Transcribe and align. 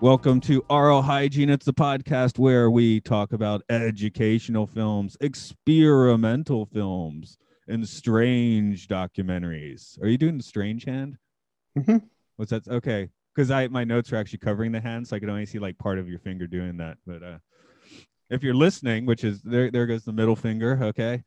Welcome 0.00 0.40
to 0.42 0.64
Oral 0.70 1.02
Hygiene. 1.02 1.50
It's 1.50 1.66
the 1.66 1.74
podcast 1.74 2.38
where 2.38 2.70
we 2.70 3.02
talk 3.02 3.34
about 3.34 3.62
educational 3.68 4.66
films, 4.66 5.14
experimental 5.20 6.64
films, 6.64 7.36
and 7.68 7.86
strange 7.86 8.88
documentaries. 8.88 10.00
Are 10.02 10.08
you 10.08 10.16
doing 10.16 10.38
the 10.38 10.42
strange 10.42 10.84
hand? 10.84 11.18
Mhm. 11.76 12.02
What's 12.36 12.50
that? 12.50 12.66
Okay, 12.66 13.10
because 13.34 13.50
I 13.50 13.68
my 13.68 13.84
notes 13.84 14.10
are 14.10 14.16
actually 14.16 14.38
covering 14.38 14.72
the 14.72 14.80
hand, 14.80 15.06
so 15.06 15.16
I 15.16 15.18
can 15.18 15.28
only 15.28 15.44
see 15.44 15.58
like 15.58 15.76
part 15.76 15.98
of 15.98 16.08
your 16.08 16.18
finger 16.18 16.46
doing 16.46 16.78
that. 16.78 16.96
But 17.06 17.22
uh, 17.22 17.38
if 18.30 18.42
you're 18.42 18.54
listening, 18.54 19.04
which 19.04 19.22
is 19.22 19.42
there, 19.42 19.70
there 19.70 19.86
goes 19.86 20.04
the 20.04 20.14
middle 20.14 20.36
finger. 20.36 20.78
Okay, 20.82 21.22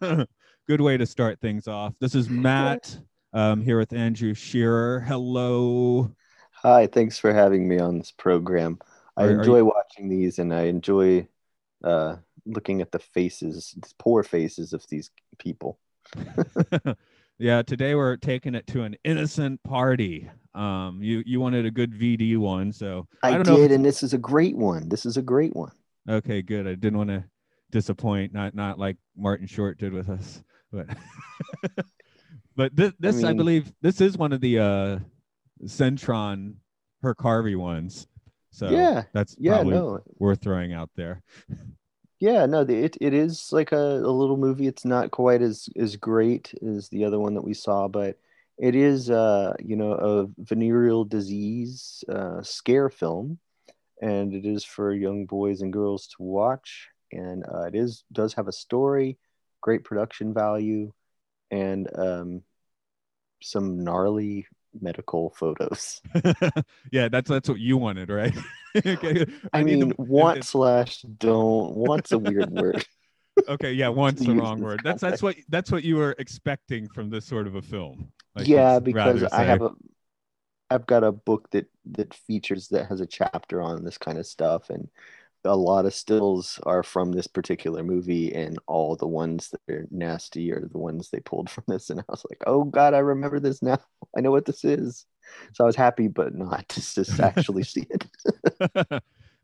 good 0.68 0.80
way 0.82 0.98
to 0.98 1.06
start 1.06 1.40
things 1.40 1.66
off. 1.66 1.94
This 2.00 2.14
is 2.14 2.28
Matt. 2.28 2.98
Um, 3.32 3.62
here 3.62 3.78
with 3.78 3.94
Andrew 3.94 4.34
Shearer. 4.34 5.00
Hello. 5.00 6.14
Hi, 6.62 6.86
thanks 6.86 7.18
for 7.18 7.32
having 7.32 7.68
me 7.68 7.78
on 7.78 7.98
this 7.98 8.10
program. 8.10 8.78
I 9.16 9.24
Are- 9.24 9.28
are 9.28 9.38
enjoy 9.38 9.64
watching 9.64 10.08
these 10.08 10.38
and 10.38 10.52
I 10.52 10.62
enjoy 10.62 11.28
uh, 11.84 12.16
looking 12.46 12.80
at 12.80 12.90
the 12.90 12.98
faces, 12.98 13.74
these 13.80 13.94
poor 13.98 14.22
faces 14.22 14.72
of 14.72 14.84
these 14.88 15.10
people. 15.38 15.78
yeah, 17.38 17.62
today 17.62 17.94
we're 17.94 18.16
taking 18.16 18.54
it 18.54 18.66
to 18.68 18.82
an 18.82 18.96
innocent 19.04 19.62
party. 19.62 20.28
Um, 20.54 20.98
you 21.00 21.22
you 21.24 21.38
wanted 21.40 21.66
a 21.66 21.70
good 21.70 21.92
VD 21.92 22.36
one, 22.38 22.72
so 22.72 23.06
I, 23.22 23.32
don't 23.32 23.46
know. 23.46 23.52
if 23.54 23.68
did, 23.68 23.72
and 23.72 23.84
this 23.84 24.02
is 24.02 24.12
a 24.12 24.18
great 24.18 24.56
one. 24.56 24.88
This 24.88 25.06
is 25.06 25.16
a 25.16 25.22
great 25.22 25.54
one. 25.54 25.70
Okay, 26.08 26.42
good. 26.42 26.66
I 26.66 26.74
didn't 26.74 26.98
want 26.98 27.10
to 27.10 27.24
disappoint, 27.70 28.32
not 28.32 28.54
not 28.54 28.78
like 28.78 28.96
Martin 29.16 29.46
Short 29.46 29.78
did 29.78 29.92
with 29.92 30.08
us, 30.08 30.42
but 30.72 30.88
but 32.56 32.74
this 32.74 32.92
this 32.98 33.22
I, 33.22 33.28
mean- 33.28 33.36
believe 33.36 33.72
this 33.80 34.00
is 34.00 34.18
one 34.18 34.32
of 34.32 34.40
the 34.40 34.58
uh 34.58 34.98
Centron 35.64 36.54
Herk 37.02 37.20
Harvey 37.20 37.56
ones. 37.56 38.06
So 38.50 38.70
Yeah, 38.70 39.04
that's 39.12 39.36
Yeah, 39.38 39.54
probably 39.54 39.74
no, 39.74 40.00
worth 40.18 40.40
throwing 40.40 40.72
out 40.72 40.90
there. 40.96 41.22
yeah, 42.18 42.46
no. 42.46 42.64
the- 42.64 42.84
It 42.84 42.96
it 43.00 43.14
is 43.14 43.52
like 43.52 43.72
a, 43.72 43.76
a 43.76 44.10
little 44.12 44.36
movie. 44.36 44.66
It's 44.66 44.84
not 44.84 45.10
quite 45.10 45.42
as 45.42 45.68
as 45.76 45.96
great 45.96 46.54
as 46.66 46.88
the 46.88 47.04
other 47.04 47.18
one 47.20 47.34
that 47.34 47.44
we 47.44 47.54
saw, 47.54 47.88
but 47.88 48.18
it 48.56 48.74
is 48.74 49.08
uh 49.10 49.54
you 49.64 49.76
know 49.76 49.92
a 49.92 50.26
venereal 50.42 51.04
disease 51.04 52.02
uh, 52.08 52.42
scare 52.42 52.88
film, 52.90 53.38
and 54.02 54.34
it 54.34 54.44
is 54.46 54.64
for 54.64 54.92
young 54.92 55.26
boys 55.26 55.60
and 55.60 55.72
girls 55.72 56.08
to 56.08 56.22
watch. 56.22 56.88
And 57.12 57.44
uh, 57.46 57.62
it 57.62 57.74
is 57.74 58.04
does 58.12 58.34
have 58.34 58.48
a 58.48 58.52
story, 58.52 59.18
great 59.60 59.84
production 59.84 60.34
value, 60.34 60.92
and 61.50 61.88
um, 61.96 62.42
some 63.40 63.84
gnarly 63.84 64.46
medical 64.80 65.30
photos. 65.30 66.00
yeah, 66.92 67.08
that's 67.08 67.28
that's 67.28 67.48
what 67.48 67.58
you 67.58 67.76
wanted, 67.76 68.10
right? 68.10 68.36
okay. 68.76 69.26
I, 69.52 69.62
need 69.62 69.78
mean, 69.80 69.94
want 69.98 70.44
slash 70.44 71.02
don't. 71.02 71.74
Want's 71.74 72.12
a 72.12 72.18
weird 72.18 72.50
word. 72.50 72.84
okay 73.48 73.70
yeah 73.72 73.86
once 73.86 74.18
the 74.18 74.34
wrong 74.34 74.60
word 74.60 74.80
that's 74.82 75.00
that's 75.00 75.22
what 75.22 75.36
that's 75.48 75.70
what 75.70 75.84
you 75.84 75.94
were 75.94 76.12
expecting 76.18 76.88
from 76.88 77.08
this 77.08 77.24
sort 77.24 77.46
of 77.46 77.54
a 77.54 77.62
film 77.62 78.10
Like, 78.34 78.48
yeah, 78.48 78.78
because 78.78 79.22
I 79.22 79.44
have 79.44 79.62
a 79.62 79.70
I've 80.70 80.86
got 80.86 81.02
a 81.02 81.12
book 81.12 81.50
that 81.50 81.66
that 81.92 82.14
features 82.14 82.68
that 82.68 82.86
has 82.86 83.00
a 83.00 83.06
chapter 83.06 83.62
on 83.62 83.84
this 83.84 83.98
kind 83.98 84.18
of 84.18 84.26
stuff 84.26 84.70
and 84.70 84.88
a 85.44 85.56
lot 85.56 85.86
of 85.86 85.94
stills 85.94 86.60
are 86.64 86.82
from 86.82 87.12
this 87.12 87.26
particular 87.26 87.82
movie 87.84 88.34
and 88.34 88.58
all 88.66 88.96
the 88.96 89.06
ones 89.06 89.50
that 89.50 89.74
are 89.74 89.86
nasty 89.90 90.52
are 90.52 90.68
the 90.70 90.78
ones 90.78 91.10
they 91.10 91.20
pulled 91.20 91.50
from 91.50 91.64
this 91.68 91.90
and 91.90 92.00
I 92.00 92.04
was 92.08 92.24
like, 92.30 92.42
"Oh 92.46 92.64
god, 92.64 92.94
I 92.94 92.98
remember 92.98 93.40
this 93.40 93.62
now. 93.62 93.78
I 94.16 94.20
know 94.20 94.30
what 94.30 94.46
this 94.46 94.64
is." 94.64 95.06
So 95.52 95.64
I 95.64 95.66
was 95.66 95.76
happy 95.76 96.08
but 96.08 96.34
not 96.34 96.68
to 96.70 96.94
just 96.94 97.20
actually 97.20 97.64
see 97.64 97.86
it. 97.90 98.06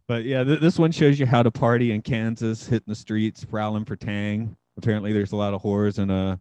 but 0.08 0.24
yeah 0.24 0.44
th- 0.44 0.60
this 0.60 0.78
one 0.78 0.92
shows 0.92 1.18
you 1.18 1.26
how 1.26 1.42
to 1.42 1.50
party 1.50 1.92
in 1.92 2.02
kansas 2.02 2.66
hitting 2.66 2.84
the 2.86 2.94
streets 2.94 3.44
prowling 3.44 3.84
for 3.84 3.96
tang 3.96 4.56
apparently 4.76 5.12
there's 5.12 5.32
a 5.32 5.36
lot 5.36 5.54
of 5.54 5.62
whores 5.62 5.98
in 5.98 6.10
uh 6.10 6.36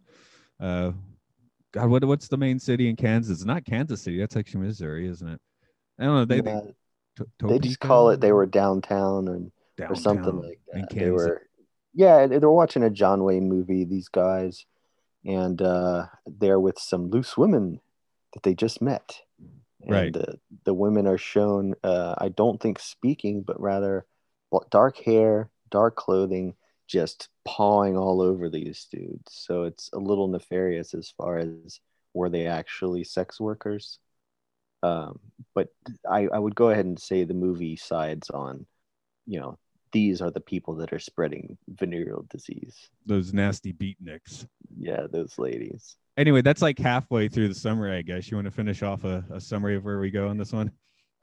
uh 0.60 0.92
god 1.72 1.88
what, 1.88 2.04
what's 2.04 2.28
the 2.28 2.36
main 2.36 2.58
city 2.58 2.88
in 2.88 2.96
kansas 2.96 3.38
it's 3.38 3.44
not 3.44 3.64
kansas 3.64 4.02
city 4.02 4.18
that's 4.18 4.36
actually 4.36 4.60
missouri 4.60 5.06
isn't 5.08 5.28
it 5.28 5.40
i 5.98 6.04
don't 6.04 6.14
know 6.14 6.24
they, 6.24 6.40
Yeah, 6.40 6.60
They 7.42 7.58
just 7.58 7.80
call 7.80 8.10
it 8.10 8.20
they 8.20 8.32
were 8.32 8.46
downtown 8.46 9.28
and 9.28 9.52
or 9.88 9.94
something 9.96 10.24
Downtown 10.24 10.42
like 10.42 10.60
that. 10.72 10.90
They 10.90 11.10
were, 11.10 11.42
yeah, 11.92 12.26
they 12.26 12.38
were 12.38 12.52
watching 12.52 12.82
a 12.82 12.90
John 12.90 13.24
Wayne 13.24 13.48
movie. 13.48 13.84
These 13.84 14.08
guys, 14.08 14.66
and 15.24 15.60
uh, 15.60 16.06
they're 16.26 16.60
with 16.60 16.78
some 16.78 17.10
loose 17.10 17.36
women 17.36 17.80
that 18.32 18.42
they 18.42 18.54
just 18.54 18.82
met. 18.82 19.20
And, 19.82 19.90
Right. 19.90 20.16
uh, 20.16 20.34
the 20.64 20.74
women 20.74 21.06
are 21.06 21.18
shown. 21.18 21.74
Uh, 21.84 22.14
I 22.18 22.30
don't 22.30 22.60
think 22.60 22.78
speaking, 22.78 23.42
but 23.42 23.60
rather 23.60 24.06
dark 24.70 24.96
hair, 24.98 25.50
dark 25.70 25.96
clothing, 25.96 26.54
just 26.86 27.28
pawing 27.44 27.96
all 27.96 28.20
over 28.20 28.48
these 28.48 28.86
dudes. 28.90 29.32
So 29.32 29.64
it's 29.64 29.90
a 29.92 29.98
little 29.98 30.28
nefarious 30.28 30.94
as 30.94 31.12
far 31.16 31.38
as 31.38 31.80
were 32.12 32.28
they 32.30 32.46
actually 32.46 33.04
sex 33.04 33.40
workers. 33.40 33.98
Um, 34.84 35.20
but 35.54 35.68
I, 36.10 36.28
I 36.32 36.38
would 36.38 36.54
go 36.54 36.70
ahead 36.70 36.86
and 36.86 36.98
say 37.00 37.24
the 37.24 37.34
movie 37.34 37.76
sides 37.76 38.30
on, 38.30 38.66
you 39.26 39.40
know, 39.40 39.58
these 39.92 40.20
are 40.22 40.30
the 40.30 40.40
people 40.40 40.74
that 40.76 40.92
are 40.92 40.98
spreading 40.98 41.56
venereal 41.68 42.26
disease. 42.30 42.76
those 43.06 43.32
nasty 43.32 43.72
beatniks 43.72 44.46
Yeah, 44.76 45.06
those 45.10 45.38
ladies. 45.38 45.96
anyway 46.16 46.42
that's 46.42 46.62
like 46.62 46.78
halfway 46.78 47.28
through 47.28 47.48
the 47.48 47.54
summary 47.54 47.92
i 47.96 48.02
guess 48.02 48.30
you 48.30 48.36
want 48.36 48.46
to 48.46 48.50
finish 48.50 48.82
off 48.82 49.04
a, 49.04 49.24
a 49.30 49.40
summary 49.40 49.76
of 49.76 49.84
where 49.84 49.98
we 50.00 50.10
go 50.10 50.28
on 50.28 50.36
this 50.36 50.52
one 50.52 50.70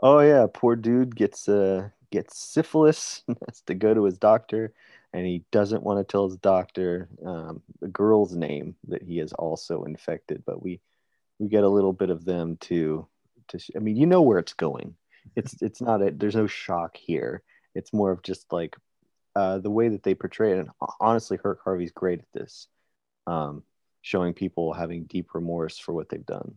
Oh 0.04 0.20
yeah, 0.20 0.48
poor 0.52 0.76
dude 0.76 1.16
gets 1.16 1.48
uh 1.48 1.90
gets 2.12 2.40
syphilis, 2.40 3.24
has 3.48 3.62
to 3.68 3.76
go 3.76 3.94
to 3.94 4.04
his 4.06 4.18
doctor, 4.18 4.74
and 5.14 5.26
he 5.26 5.44
doesn't 5.52 5.84
want 5.84 6.00
to 6.00 6.12
tell 6.12 6.28
his 6.28 6.38
doctor 6.38 7.08
um, 7.26 7.62
the 7.82 7.88
girl's 7.88 8.36
name 8.36 8.76
that 8.88 9.04
he 9.04 9.20
is 9.20 9.34
also 9.34 9.84
infected. 9.84 10.44
But 10.46 10.62
we 10.64 10.82
we 11.40 11.50
get 11.50 11.64
a 11.64 11.70
little 11.70 11.94
bit 11.94 12.10
of 12.10 12.26
them 12.26 12.58
to 12.62 13.08
to. 13.52 13.60
sh- 13.60 13.72
I 13.76 13.80
mean, 13.80 13.96
you 13.96 14.06
know 14.06 14.22
where 14.22 14.40
it's 14.40 14.54
going. 14.54 14.96
It's 15.36 15.62
it's 15.62 15.82
not 15.82 16.02
a. 16.02 16.12
There's 16.12 16.36
no 16.36 16.48
shock 16.48 16.98
here. 16.98 17.44
It's 17.76 17.94
more 17.94 18.12
of 18.12 18.22
just 18.24 18.52
like 18.52 18.76
uh, 19.36 19.60
the 19.60 19.70
way 19.72 19.90
that 19.90 20.04
they 20.04 20.16
portray 20.16 20.52
it. 20.54 20.60
And 20.60 20.70
honestly, 21.00 21.38
Herk 21.38 21.58
Harvey's 21.64 21.92
great 21.92 22.20
at 22.20 22.26
this, 22.34 22.68
um, 23.28 23.64
showing 24.02 24.34
people 24.34 24.74
having 24.74 25.04
deep 25.06 25.34
remorse 25.34 25.78
for 25.78 25.94
what 25.94 26.10
they've 26.10 26.26
done. 26.26 26.56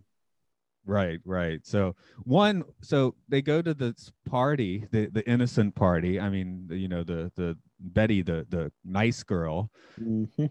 Right, 0.87 1.21
right. 1.25 1.61
So 1.67 1.97
one, 2.25 2.63
so 2.83 3.15
they 3.29 3.41
go 3.41 3.63
to 3.63 3.73
this 3.75 4.13
party, 4.29 4.87
the 4.91 5.07
the 5.07 5.27
innocent 5.29 5.75
party. 5.75 6.21
I 6.21 6.29
mean, 6.29 6.69
you 6.71 6.89
know, 6.89 7.05
the 7.05 7.31
the 7.37 7.57
Betty, 7.81 8.23
the 8.23 8.47
the 8.49 8.73
nice 8.85 9.23
girl, 9.23 9.71
Mhm. 10.01 10.51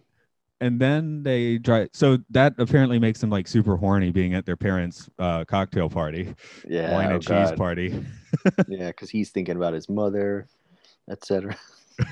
And 0.62 0.80
then 0.80 1.24
they 1.24 1.58
try. 1.60 1.90
So 1.94 2.20
that 2.30 2.54
apparently 2.58 3.00
makes 3.00 3.20
them 3.22 3.30
like 3.30 3.48
super 3.48 3.76
horny, 3.78 4.12
being 4.12 4.34
at 4.34 4.46
their 4.46 4.58
parents' 4.58 5.10
uh, 5.20 5.46
cocktail 5.46 5.90
party, 5.90 6.34
Yeah, 6.64 6.90
wine 6.92 7.12
oh 7.12 7.16
and 7.16 7.22
cheese 7.22 7.52
party. 7.52 8.04
yeah, 8.68 8.88
because 8.88 9.10
he's 9.10 9.32
thinking 9.32 9.56
about 9.58 9.74
his 9.74 9.90
mother, 9.90 10.48
etc. 11.10 11.58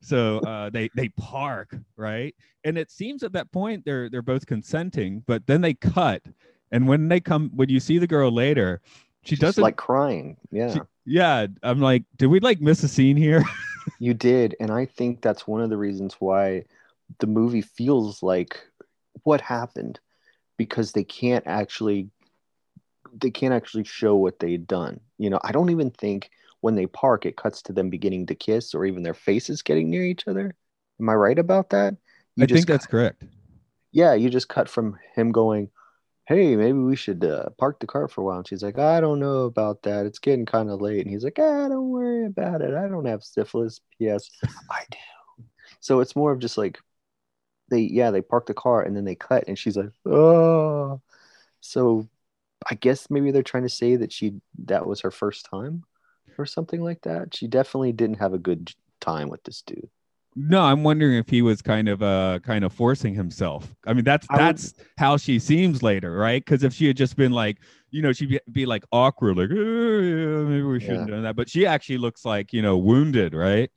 So 0.00 0.38
uh, 0.40 0.70
they 0.70 0.90
they 0.94 1.08
park 1.10 1.74
right, 1.96 2.34
and 2.64 2.78
it 2.78 2.90
seems 2.90 3.22
at 3.22 3.32
that 3.32 3.50
point 3.50 3.84
they're 3.84 4.08
they're 4.08 4.22
both 4.22 4.46
consenting, 4.46 5.24
but 5.26 5.46
then 5.46 5.60
they 5.60 5.74
cut, 5.74 6.22
and 6.70 6.86
when 6.86 7.08
they 7.08 7.20
come, 7.20 7.50
when 7.54 7.68
you 7.68 7.80
see 7.80 7.98
the 7.98 8.06
girl 8.06 8.30
later, 8.30 8.80
she 9.24 9.34
She's 9.34 9.36
doesn't 9.36 9.62
like 9.62 9.76
crying. 9.76 10.36
Yeah, 10.50 10.74
She- 10.74 10.86
yeah, 11.06 11.46
I'm 11.62 11.80
like, 11.80 12.04
did 12.16 12.26
we 12.28 12.40
like 12.40 12.60
miss 12.60 12.82
a 12.84 12.88
scene 12.88 13.16
here? 13.16 13.44
you 13.98 14.14
did, 14.14 14.56
and 14.60 14.70
I 14.70 14.86
think 14.86 15.22
that's 15.22 15.46
one 15.46 15.60
of 15.60 15.70
the 15.70 15.76
reasons 15.76 16.16
why 16.18 16.64
the 17.20 17.26
movie 17.26 17.62
feels 17.62 18.22
like 18.22 18.60
what 19.24 19.40
happened 19.40 20.00
because 20.56 20.92
they 20.92 21.04
can't 21.04 21.46
actually 21.46 22.10
they 23.20 23.30
can't 23.30 23.54
actually 23.54 23.84
show 23.84 24.16
what 24.16 24.38
they'd 24.38 24.66
done. 24.66 25.00
You 25.16 25.30
know, 25.30 25.40
I 25.42 25.52
don't 25.52 25.70
even 25.70 25.90
think 25.90 26.30
when 26.60 26.74
they 26.74 26.86
park 26.86 27.24
it 27.24 27.36
cuts 27.36 27.62
to 27.62 27.72
them 27.72 27.88
beginning 27.88 28.26
to 28.26 28.34
kiss 28.34 28.74
or 28.74 28.84
even 28.84 29.02
their 29.02 29.14
faces 29.14 29.62
getting 29.62 29.88
near 29.90 30.04
each 30.04 30.28
other. 30.28 30.54
Am 31.00 31.08
I 31.08 31.14
right 31.14 31.38
about 31.38 31.70
that? 31.70 31.96
You 32.36 32.44
I 32.44 32.46
think 32.46 32.66
that's 32.66 32.86
correct. 32.86 33.22
yeah, 33.92 34.14
you 34.14 34.28
just 34.28 34.48
cut 34.48 34.68
from 34.68 34.98
him 35.14 35.32
going, 35.32 35.70
hey, 36.26 36.56
maybe 36.56 36.78
we 36.78 36.94
should 36.94 37.24
uh, 37.24 37.48
park 37.56 37.80
the 37.80 37.86
car 37.86 38.06
for 38.06 38.20
a 38.20 38.24
while. 38.24 38.38
And 38.38 38.46
she's 38.46 38.62
like, 38.62 38.78
I 38.78 39.00
don't 39.00 39.18
know 39.18 39.44
about 39.44 39.82
that. 39.84 40.04
It's 40.04 40.18
getting 40.18 40.44
kind 40.44 40.70
of 40.70 40.80
late. 40.80 41.00
And 41.00 41.10
he's 41.10 41.24
like, 41.24 41.38
ah, 41.38 41.68
don't 41.68 41.88
worry 41.88 42.26
about 42.26 42.60
it. 42.60 42.74
I 42.74 42.86
don't 42.86 43.06
have 43.06 43.24
syphilis. 43.24 43.80
P.S. 43.98 44.28
I 44.70 44.82
do. 44.90 45.44
So 45.80 46.00
it's 46.00 46.14
more 46.14 46.32
of 46.32 46.38
just 46.38 46.58
like 46.58 46.78
they, 47.70 47.80
yeah, 47.80 48.10
they 48.10 48.22
park 48.22 48.46
the 48.46 48.54
car 48.54 48.82
and 48.82 48.96
then 48.96 49.04
they 49.04 49.14
cut, 49.14 49.44
and 49.48 49.58
she's 49.58 49.76
like, 49.76 49.90
oh. 50.06 51.00
So 51.60 52.08
I 52.70 52.74
guess 52.74 53.10
maybe 53.10 53.30
they're 53.30 53.42
trying 53.42 53.64
to 53.64 53.68
say 53.68 53.96
that 53.96 54.12
she 54.12 54.34
that 54.66 54.86
was 54.86 55.00
her 55.00 55.10
first 55.10 55.46
time 55.50 55.84
or 56.38 56.46
something 56.46 56.82
like 56.82 57.02
that. 57.02 57.34
She 57.34 57.46
definitely 57.48 57.92
didn't 57.92 58.18
have 58.18 58.32
a 58.32 58.38
good 58.38 58.72
time 59.00 59.28
with 59.28 59.42
this 59.44 59.62
dude. 59.62 59.88
No, 60.36 60.62
I'm 60.62 60.84
wondering 60.84 61.16
if 61.16 61.28
he 61.28 61.42
was 61.42 61.62
kind 61.62 61.88
of 61.88 62.00
uh 62.02 62.38
kind 62.44 62.64
of 62.64 62.72
forcing 62.72 63.14
himself. 63.14 63.74
I 63.86 63.92
mean, 63.92 64.04
that's 64.04 64.26
I 64.30 64.34
would- 64.34 64.40
that's 64.40 64.74
how 64.96 65.16
she 65.16 65.38
seems 65.38 65.82
later, 65.82 66.16
right? 66.16 66.44
Because 66.44 66.62
if 66.62 66.72
she 66.72 66.86
had 66.86 66.96
just 66.96 67.16
been 67.16 67.32
like, 67.32 67.58
you 67.90 68.02
know, 68.02 68.12
she'd 68.12 68.28
be, 68.28 68.40
be 68.52 68.66
like 68.66 68.84
awkward, 68.92 69.36
like, 69.36 69.50
oh, 69.50 69.54
yeah, 70.00 70.44
maybe 70.48 70.62
we 70.62 70.78
shouldn't 70.80 71.08
Yeah. 71.08 71.16
do 71.16 71.22
that. 71.22 71.34
But 71.34 71.48
she 71.48 71.66
actually 71.66 71.98
looks 71.98 72.24
like, 72.24 72.52
you 72.52 72.62
know, 72.62 72.76
wounded, 72.76 73.34
right? 73.34 73.70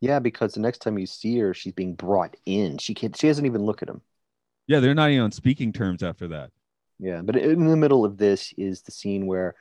Yeah, 0.00 0.18
because 0.18 0.54
the 0.54 0.60
next 0.60 0.78
time 0.78 0.98
you 0.98 1.06
see 1.06 1.38
her, 1.38 1.52
she's 1.52 1.72
being 1.74 1.94
brought 1.94 2.36
in. 2.46 2.78
She 2.78 2.94
can't. 2.94 3.16
She 3.16 3.26
doesn't 3.26 3.46
even 3.46 3.62
look 3.62 3.82
at 3.82 3.88
him. 3.88 4.00
Yeah, 4.66 4.80
they're 4.80 4.94
not 4.94 5.10
even 5.10 5.24
on 5.24 5.32
speaking 5.32 5.72
terms 5.72 6.02
after 6.02 6.28
that. 6.28 6.50
Yeah, 6.98 7.22
but 7.22 7.36
in 7.36 7.66
the 7.66 7.76
middle 7.76 8.04
of 8.04 8.18
this 8.18 8.54
is 8.56 8.82
the 8.82 8.92
scene 8.92 9.26
where 9.26 9.54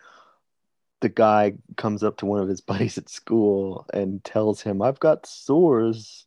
the 1.01 1.09
guy 1.09 1.53
comes 1.77 2.03
up 2.03 2.17
to 2.17 2.25
one 2.25 2.39
of 2.41 2.49
his 2.49 2.61
buddies 2.69 2.97
at 2.97 3.09
school 3.09 3.85
and 3.93 4.23
tells 4.23 4.61
him, 4.61 4.81
"I've 4.81 4.99
got 4.99 5.25
sores 5.25 6.25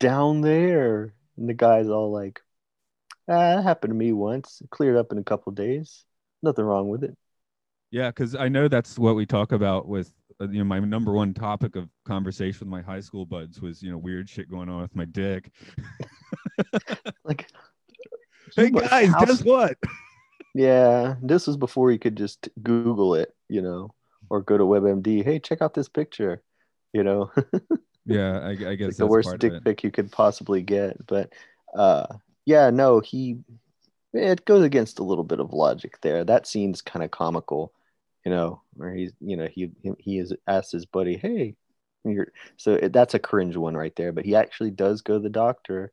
down 0.00 0.42
there," 0.42 1.14
and 1.36 1.48
the 1.48 1.54
guy's 1.54 1.88
all 1.88 2.12
like, 2.12 2.40
"Ah, 3.28 3.56
that 3.56 3.64
happened 3.64 3.92
to 3.92 3.96
me 3.96 4.12
once. 4.12 4.60
It 4.62 4.70
cleared 4.70 4.96
up 4.96 5.12
in 5.12 5.18
a 5.18 5.24
couple 5.24 5.52
days. 5.52 6.04
Nothing 6.42 6.64
wrong 6.66 6.88
with 6.88 7.04
it." 7.04 7.16
Yeah, 7.90 8.08
because 8.08 8.34
I 8.34 8.48
know 8.48 8.68
that's 8.68 8.98
what 8.98 9.16
we 9.16 9.26
talk 9.26 9.52
about 9.52 9.86
with 9.86 10.12
you 10.50 10.58
know 10.58 10.64
my 10.64 10.78
number 10.80 11.12
one 11.12 11.34
topic 11.34 11.76
of 11.76 11.88
conversation 12.04 12.60
with 12.60 12.68
my 12.68 12.82
high 12.82 13.00
school 13.00 13.24
buds 13.26 13.60
was 13.60 13.82
you 13.82 13.90
know 13.90 13.98
weird 13.98 14.28
shit 14.28 14.50
going 14.50 14.68
on 14.68 14.82
with 14.82 14.94
my 14.96 15.04
dick. 15.04 15.50
Like, 17.24 17.48
Hey 18.56 18.70
guys, 18.70 19.08
how- 19.08 19.24
guess 19.24 19.42
what? 19.42 19.78
yeah, 20.54 21.16
this 21.22 21.46
was 21.46 21.56
before 21.56 21.90
you 21.90 21.98
could 21.98 22.16
just 22.16 22.48
Google 22.62 23.14
it, 23.14 23.34
you 23.48 23.62
know, 23.62 23.94
or 24.28 24.42
go 24.42 24.58
to 24.58 24.64
WebMD. 24.64 25.24
Hey, 25.24 25.38
check 25.38 25.62
out 25.62 25.74
this 25.74 25.88
picture. 25.88 26.42
You 26.92 27.04
know, 27.04 27.30
Yeah, 28.04 28.40
I, 28.40 28.50
I 28.50 28.54
guess 28.54 28.68
like 28.68 28.78
that's 28.78 28.98
the 28.98 29.06
worst 29.06 29.38
dick 29.38 29.64
pic 29.64 29.84
you 29.84 29.90
could 29.90 30.12
possibly 30.12 30.60
get. 30.62 31.06
But 31.06 31.32
uh, 31.74 32.06
yeah, 32.44 32.70
no, 32.70 33.00
he 33.00 33.38
it 34.12 34.44
goes 34.44 34.62
against 34.62 34.98
a 34.98 35.04
little 35.04 35.24
bit 35.24 35.40
of 35.40 35.52
logic 35.52 36.00
there. 36.02 36.24
That 36.24 36.46
scene's 36.46 36.82
kind 36.82 37.02
of 37.02 37.10
comical, 37.10 37.72
you 38.24 38.30
know, 38.30 38.62
where 38.74 38.94
he's 38.94 39.12
you 39.20 39.36
know 39.36 39.48
he 39.48 39.70
he, 39.82 39.92
he 39.98 40.18
is 40.18 40.32
asked 40.46 40.72
his 40.72 40.86
buddy, 40.86 41.16
hey, 41.16 41.56
you're 42.04 42.28
so 42.56 42.74
it, 42.74 42.92
that's 42.92 43.14
a 43.14 43.18
cringe 43.18 43.56
one 43.56 43.76
right 43.76 43.94
there. 43.96 44.12
But 44.12 44.24
he 44.24 44.34
actually 44.36 44.70
does 44.70 45.02
go 45.02 45.14
to 45.14 45.22
the 45.22 45.28
doctor, 45.30 45.92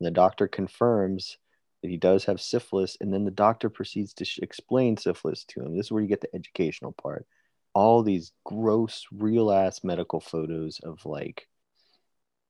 and 0.00 0.06
the 0.06 0.10
doctor 0.12 0.48
confirms 0.48 1.38
that 1.82 1.90
he 1.90 1.96
does 1.96 2.24
have 2.26 2.40
syphilis, 2.40 2.96
and 3.00 3.12
then 3.12 3.24
the 3.24 3.30
doctor 3.30 3.70
proceeds 3.70 4.14
to 4.14 4.24
sh- 4.24 4.40
explain 4.42 4.96
syphilis 4.96 5.44
to 5.46 5.62
him. 5.62 5.76
This 5.76 5.86
is 5.86 5.92
where 5.92 6.02
you 6.02 6.08
get 6.08 6.20
the 6.22 6.34
educational 6.34 6.92
part. 6.92 7.26
All 7.74 8.02
these 8.02 8.32
gross, 8.44 9.06
real 9.12 9.50
ass 9.52 9.82
medical 9.84 10.20
photos 10.20 10.80
of 10.80 11.04
like 11.06 11.48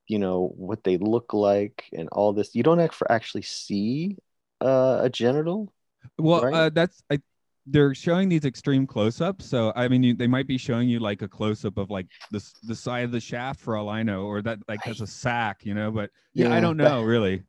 you 0.07 0.19
know 0.19 0.53
what 0.57 0.85
they 0.85 0.97
look 0.99 1.33
like 1.33 1.85
and 1.93 2.09
all 2.11 2.33
this 2.33 2.55
you 2.55 2.63
don't 2.63 2.81
act 2.81 2.95
for 2.95 3.11
actually 3.11 3.43
see 3.43 4.17
uh, 4.61 5.01
a 5.03 5.11
genital 5.11 5.73
Well, 6.19 6.43
right? 6.43 6.55
uh, 6.55 6.71
that's 6.71 7.03
I. 7.11 7.19
They're 7.67 7.94
showing 7.94 8.29
these 8.29 8.44
extreme 8.44 8.87
close-ups, 8.87 9.44
so 9.44 9.73
I 9.76 9.87
mean, 9.88 10.03
you, 10.03 10.14
they 10.14 10.26
might 10.26 10.49
be 10.49 10.59
showing 10.59 10.88
you 10.88 10.99
like 10.99 11.23
a 11.23 11.29
close-up 11.29 11.79
of 11.79 11.91
like 11.91 12.06
the 12.31 12.44
the 12.64 12.75
side 12.75 13.05
of 13.05 13.12
the 13.12 13.20
shaft 13.20 13.61
for 13.61 13.76
all 13.76 13.88
I 13.88 14.03
know, 14.03 14.23
or 14.23 14.43
that 14.43 14.59
like 14.69 14.82
has 14.85 15.00
a 15.00 15.06
sack, 15.06 15.64
you 15.64 15.75
know. 15.75 15.91
But 15.91 16.11
yeah, 16.35 16.53
I 16.53 16.61
don't 16.61 16.76
know 16.76 17.03
really. 17.03 17.43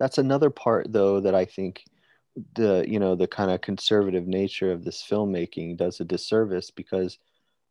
that's 0.00 0.18
another 0.18 0.50
part 0.50 0.90
though 0.90 1.20
that 1.20 1.34
i 1.34 1.44
think 1.44 1.84
the 2.54 2.84
you 2.88 2.98
know 2.98 3.14
the 3.14 3.26
kind 3.26 3.50
of 3.50 3.60
conservative 3.60 4.26
nature 4.26 4.72
of 4.72 4.84
this 4.84 5.04
filmmaking 5.08 5.76
does 5.76 6.00
a 6.00 6.04
disservice 6.04 6.70
because 6.70 7.18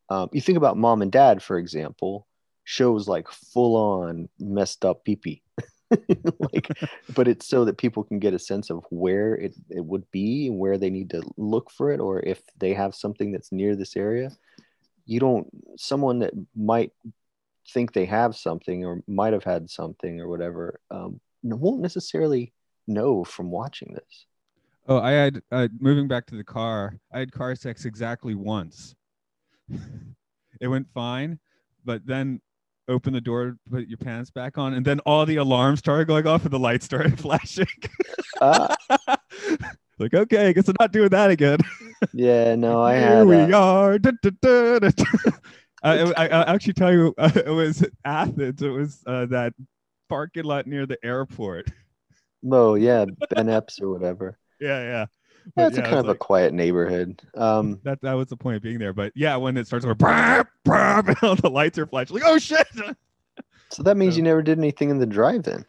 um, 0.10 0.30
you 0.32 0.42
think 0.42 0.58
about 0.58 0.78
mom 0.78 1.02
and 1.02 1.12
dad 1.12 1.42
for 1.42 1.58
example 1.58 2.28
shows 2.64 3.08
like 3.08 3.28
full 3.30 3.76
on 3.76 4.30
messed 4.40 4.86
up 4.86 5.04
pee 5.04 5.42
like 6.40 6.68
but 7.16 7.28
it's 7.28 7.48
so 7.48 7.66
that 7.66 7.78
people 7.78 8.04
can 8.04 8.20
get 8.20 8.34
a 8.34 8.40
sense 8.40 8.70
of 8.70 8.84
where 8.90 9.36
it, 9.36 9.56
it 9.70 9.84
would 9.84 10.10
be 10.12 10.48
and 10.48 10.60
where 10.60 10.78
they 10.78 10.90
need 10.90 11.10
to 11.10 11.22
look 11.38 11.72
for 11.72 11.92
it 11.92 12.00
or 12.00 12.20
if 12.20 12.42
they 12.60 12.74
have 12.74 12.94
something 12.94 13.32
that's 13.32 13.52
near 13.52 13.76
this 13.76 13.96
area 13.98 14.30
you 15.06 15.20
don't 15.20 15.48
someone 15.78 16.20
that 16.20 16.34
might 16.56 16.92
think 17.70 17.94
they 17.94 18.06
have 18.06 18.36
something 18.36 18.86
or 18.86 19.02
might 19.08 19.34
have 19.34 19.44
had 19.44 19.70
something 19.70 20.20
or 20.20 20.28
whatever 20.28 20.80
um, 20.92 21.20
won't 21.44 21.82
necessarily 21.82 22.54
know 22.88 23.24
from 23.24 23.50
watching 23.50 23.94
this 23.94 24.26
Oh, 24.90 25.00
I 25.00 25.12
had 25.12 25.42
uh, 25.52 25.68
moving 25.80 26.08
back 26.08 26.26
to 26.28 26.36
the 26.36 26.44
car. 26.44 27.00
I 27.14 27.20
had 27.20 27.32
car 27.32 27.56
sex 27.56 27.86
exactly 27.86 28.34
once. 28.34 28.96
it 29.70 30.68
went 30.68 30.88
fine, 30.96 31.38
but 31.86 32.04
then 32.08 32.42
open 32.90 33.14
the 33.14 33.22
door, 33.22 33.56
put 33.70 33.88
your 33.88 33.98
pants 33.98 34.30
back 34.32 34.58
on, 34.58 34.74
and 34.74 34.86
then 34.86 35.00
all 35.02 35.26
the 35.26 35.38
alarms 35.38 35.80
started 35.80 36.08
going 36.08 36.28
off 36.28 36.44
and 36.44 36.52
the 36.52 36.60
lights 36.60 36.86
started 36.86 37.20
flashing. 37.26 37.68
Ah. 38.42 38.76
like, 40.00 40.14
okay, 40.14 40.48
I 40.48 40.52
guess 40.54 40.68
I'm 40.68 40.76
not 40.80 40.92
doing 40.92 41.10
that 41.10 41.30
again. 41.32 41.60
yeah 42.14 42.56
no 42.56 42.82
i 42.82 42.98
Here 42.98 43.26
we 43.26 43.38
uh, 43.38 43.60
are. 43.60 44.00
Da, 44.00 44.12
da, 44.22 44.32
da, 44.42 44.80
da, 44.80 44.90
da. 44.90 45.32
I, 45.84 46.00
I, 46.14 46.28
I'll 46.28 46.56
actually 46.56 46.74
tell 46.74 46.92
you, 46.92 47.14
uh, 47.18 47.32
it 47.46 47.50
was 47.50 47.86
Athens. 48.04 48.62
It 48.62 48.70
was 48.70 49.02
uh, 49.08 49.26
that 49.28 49.54
parking 50.10 50.44
lot 50.44 50.68
near 50.68 50.86
the 50.86 50.98
airport. 51.04 51.70
oh 52.52 52.76
yeah 52.76 53.06
ben 53.30 53.50
epps 53.50 53.80
or 53.82 53.90
whatever 53.90 54.38
Yeah, 54.60 54.82
yeah. 54.82 55.06
Yeah, 55.46 55.52
But 55.56 55.66
it's 55.68 55.78
a 55.78 55.82
yeah, 55.82 55.86
kind 55.86 55.94
it's 55.96 56.00
of 56.02 56.08
like- 56.08 56.16
a 56.16 56.20
quiet 56.20 56.54
neighborhood 56.54 57.22
um 57.36 57.80
that 57.84 58.02
that 58.02 58.14
was 58.14 58.28
the 58.28 58.38
point 58.38 58.58
of 58.58 58.62
being 58.62 58.80
there. 58.80 58.94
But 58.94 59.12
yeah, 59.16 59.36
when 59.36 59.58
it 59.58 59.68
starts 59.68 59.86
going 59.86 59.98
brap, 59.98 60.48
brap, 60.66 61.08
and 61.10 61.18
all 61.22 61.36
the 61.36 61.50
lights 61.50 61.78
are 61.78 61.86
flashing, 61.88 62.16
like 62.18 62.26
oh 62.26 62.38
shit. 62.38 62.68
so 63.70 63.84
that 63.84 63.98
means 63.98 64.14
So- 64.14 64.18
you 64.18 64.24
never 64.24 64.42
did 64.42 64.58
anything 64.58 64.90
in 64.90 64.98
the 65.00 65.06
drive-in 65.06 65.66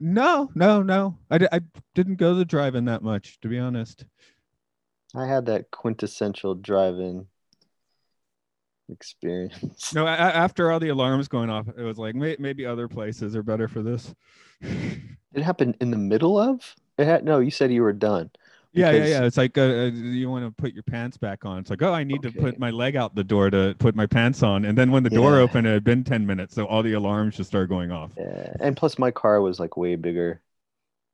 No, 0.00 0.50
no, 0.54 0.82
no. 0.82 1.18
I, 1.30 1.46
I 1.52 1.60
didn't 1.94 2.16
go 2.16 2.32
to 2.32 2.38
the 2.38 2.44
drive-in 2.44 2.84
that 2.86 3.02
much, 3.02 3.38
to 3.40 3.48
be 3.48 3.58
honest. 3.58 4.04
i 5.14 5.26
had 5.26 5.46
that 5.46 5.70
quintessential 5.70 6.54
drive-in 6.54 7.26
experience 8.90 9.92
No, 9.94 10.06
after 10.06 10.70
all 10.72 10.80
the 10.80 10.88
alarms 10.88 11.28
going 11.28 11.50
off, 11.50 11.68
it 11.68 11.82
was 11.82 11.98
like 11.98 12.14
may- 12.14 12.36
maybe 12.38 12.64
other 12.64 12.88
places 12.88 13.36
are 13.36 13.42
better 13.42 13.68
for 13.68 13.82
this. 13.82 14.14
it 14.62 15.42
happened 15.42 15.76
in 15.80 15.90
the 15.90 15.96
middle 15.98 16.38
of 16.38 16.74
had 17.04 17.24
no 17.24 17.38
you 17.38 17.50
said 17.50 17.72
you 17.72 17.82
were 17.82 17.92
done 17.92 18.30
Yeah, 18.72 18.90
yeah, 18.90 18.92
Because- 18.92 19.10
yeah. 19.10 19.24
It's 19.24 19.36
like 19.38 19.56
uh, 19.58 19.62
uh, 19.62 19.84
you 19.86 20.28
want 20.30 20.44
to 20.44 20.50
put 20.62 20.74
your 20.74 20.82
pants 20.82 21.16
back 21.16 21.44
on. 21.46 21.58
It's 21.58 21.70
like, 21.70 21.82
oh, 21.82 21.92
I 21.92 22.04
need 22.04 22.20
to 22.22 22.30
put 22.30 22.58
my 22.58 22.70
leg 22.70 22.96
out 22.96 23.14
the 23.14 23.24
door 23.24 23.48
to 23.50 23.74
put 23.78 23.94
my 23.96 24.04
pants 24.06 24.42
on. 24.42 24.64
And 24.66 24.76
then 24.76 24.90
when 24.92 25.02
the 25.02 25.10
door 25.10 25.38
opened, 25.38 25.66
it 25.66 25.72
had 25.72 25.84
been 25.84 26.04
10 26.04 26.26
minutes. 26.26 26.54
So 26.54 26.66
all 26.66 26.82
the 26.82 26.92
alarms 26.92 27.36
just 27.38 27.48
started 27.48 27.68
going 27.70 27.90
off. 27.90 28.12
Yeah, 28.16 28.52
and 28.60 28.76
plus 28.76 28.98
my 28.98 29.10
car 29.10 29.40
was 29.40 29.58
like 29.58 29.76
way 29.78 29.96
bigger, 29.96 30.42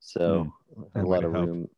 so 0.00 0.52
That 0.94 1.04
a 1.04 1.06
lot 1.06 1.24
of 1.24 1.32
helped. 1.32 1.46
room 1.48 1.68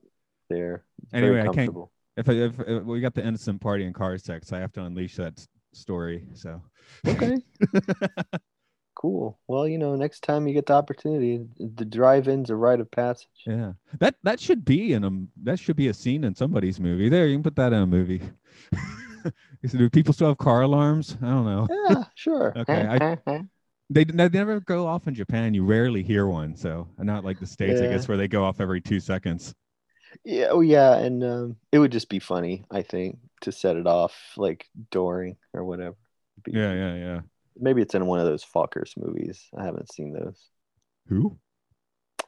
there. 0.48 0.82
Anyway, 1.12 1.42
I 1.42 1.48
can't- 1.52 1.76
If, 2.16 2.28
I, 2.30 2.32
if, 2.32 2.58
if 2.60 2.82
we 2.84 3.00
got 3.00 3.14
the 3.14 3.25
innocent 3.25 3.60
party 3.60 3.84
and 3.84 3.94
car 3.94 4.16
sex, 4.16 4.52
I 4.52 4.58
have 4.60 4.72
to 4.72 4.82
unleash 4.82 5.16
that 5.16 5.46
story. 5.75 6.25
So, 6.32 6.62
Okay, 7.06 7.36
cool. 8.97 9.38
Well, 9.47 9.69
you 9.69 9.79
know, 9.79 9.95
next 9.95 10.21
time 10.25 10.49
you 10.49 10.55
get 10.55 10.67
the 10.67 10.73
opportunity, 10.75 11.47
the 11.59 11.85
drive-in's 11.85 12.50
a 12.50 12.57
rite 12.57 12.81
of 12.81 12.91
passage. 12.91 13.29
yeah, 13.47 13.73
that 14.00 14.17
that 14.25 14.41
should 14.41 14.65
be 14.65 14.93
in 14.95 15.05
a 15.05 15.11
that 15.45 15.59
should 15.61 15.76
be 15.76 15.88
a 15.88 15.95
scene 15.95 16.25
in 16.25 16.35
somebody's 16.35 16.81
movie. 16.81 17.09
There, 17.09 17.26
you 17.29 17.37
can 17.37 17.43
put 17.45 17.57
that 17.57 17.73
in 17.73 17.83
a 17.83 17.87
movie. 17.87 18.23
Do 19.71 19.91
people 19.91 20.12
still 20.15 20.29
have 20.29 20.38
car 20.38 20.62
alarms? 20.62 21.17
I 21.21 21.26
don't 21.26 21.45
know. 21.45 21.67
Yeah, 21.88 22.05
sure. 22.15 22.53
Okay, 22.57 23.43
They, 23.91 24.05
they 24.05 24.29
never 24.29 24.61
go 24.61 24.87
off 24.87 25.07
in 25.09 25.15
Japan. 25.15 25.55
You 25.55 25.65
rarely 25.65 26.03
hear 26.03 26.26
one. 26.26 26.57
So 26.57 26.88
not 26.99 27.25
like 27.25 27.38
the 27.41 27.47
states, 27.47 27.81
I 27.81 27.87
guess, 27.87 28.09
where 28.09 28.17
they 28.17 28.29
go 28.29 28.45
off 28.45 28.61
every 28.61 28.81
two 28.81 29.00
seconds. 29.00 29.55
yeah, 30.25 30.49
oh 30.50 30.61
yeah, 30.61 30.97
and 30.97 31.23
um, 31.25 31.57
it 31.73 31.79
would 31.79 31.93
just 31.93 32.09
be 32.09 32.19
funny, 32.21 32.65
I 32.71 32.83
think, 32.83 33.19
to 33.43 33.53
set 33.53 33.76
it 33.76 33.87
off 33.87 34.15
like 34.37 34.69
Doring 34.91 35.37
or 35.53 35.65
whatever. 35.65 35.97
Be- 36.45 36.53
Yeah, 36.53 36.73
yeah, 36.73 36.95
yeah. 36.95 37.21
Maybe 37.58 37.82
it's 37.82 37.94
in 37.94 38.06
one 38.06 38.18
of 38.20 38.26
those 38.26 38.44
Fockers 38.44 38.92
movies. 38.96 39.42
I 39.56 39.64
haven't 39.64 39.92
seen 39.92 40.12
those. 40.12 40.38
Who? 41.08 41.38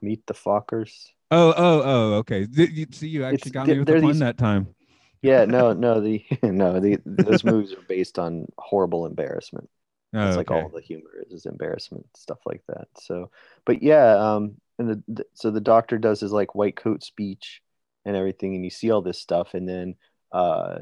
Meet 0.00 0.26
the 0.26 0.34
Fockers. 0.34 0.92
Oh, 1.30 1.52
oh, 1.56 1.82
oh. 1.84 2.12
Okay. 2.18 2.46
See, 2.92 3.08
you 3.08 3.24
actually 3.24 3.34
It's- 3.34 3.50
got 3.50 3.66
me 3.66 3.78
with 3.78 3.88
the 3.88 4.00
these- 4.00 4.18
that 4.20 4.38
time. 4.38 4.74
Yeah, 5.20 5.46
no, 5.46 5.72
no, 5.72 6.00
the 6.00 6.24
no, 6.44 6.78
the 6.78 6.98
those 7.04 7.42
movies 7.42 7.72
are 7.72 7.82
based 7.88 8.20
on 8.20 8.46
horrible 8.56 9.04
embarrassment. 9.04 9.68
Oh, 10.14 10.28
It's 10.28 10.36
like 10.36 10.48
okay. 10.50 10.62
all 10.62 10.68
the 10.68 10.80
humor 10.80 11.10
is, 11.26 11.32
is 11.40 11.46
embarrassment 11.46 12.06
stuff 12.16 12.38
like 12.46 12.62
that. 12.68 12.86
So, 13.00 13.30
but 13.66 13.82
yeah, 13.82 14.14
um, 14.14 14.54
and 14.78 14.88
the, 14.90 15.02
the 15.08 15.24
so 15.34 15.50
the 15.50 15.60
doctor 15.60 15.98
does 15.98 16.20
his 16.20 16.30
like 16.30 16.54
white 16.54 16.76
coat 16.76 17.02
speech, 17.02 17.60
and 18.04 18.14
everything, 18.16 18.54
and 18.54 18.64
you 18.64 18.70
see 18.70 18.92
all 18.92 19.02
this 19.02 19.18
stuff, 19.20 19.54
and 19.54 19.68
then 19.68 19.96
uh, 20.30 20.78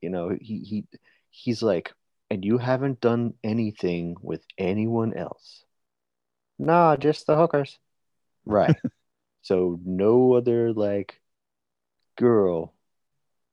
you 0.00 0.10
know, 0.10 0.36
he 0.40 0.58
he 0.58 0.84
he's 1.30 1.62
like, 1.62 1.92
and 2.30 2.44
you 2.44 2.58
haven't 2.58 3.00
done 3.00 3.34
anything 3.44 4.16
with 4.20 4.44
anyone 4.58 5.14
else. 5.14 5.64
Nah, 6.58 6.96
just 6.96 7.26
the 7.26 7.36
hookers. 7.36 7.78
Right. 8.44 8.76
so 9.42 9.78
no 9.84 10.34
other 10.34 10.72
like 10.72 11.20
girl. 12.16 12.74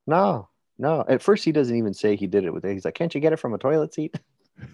No, 0.08 0.50
no. 0.78 1.06
At 1.08 1.22
first 1.22 1.46
he 1.46 1.52
doesn't 1.52 1.76
even 1.76 1.94
say 1.94 2.16
he 2.16 2.28
did 2.28 2.46
it 2.46 2.54
with 2.54 2.66
it. 2.66 2.74
He's 2.74 2.86
like, 2.86 2.96
Can't 2.96 3.14
you 3.14 3.22
get 3.22 3.34
it 3.34 3.40
from 3.40 3.54
a 3.54 3.58
toilet 3.58 3.94
seat? 3.94 4.16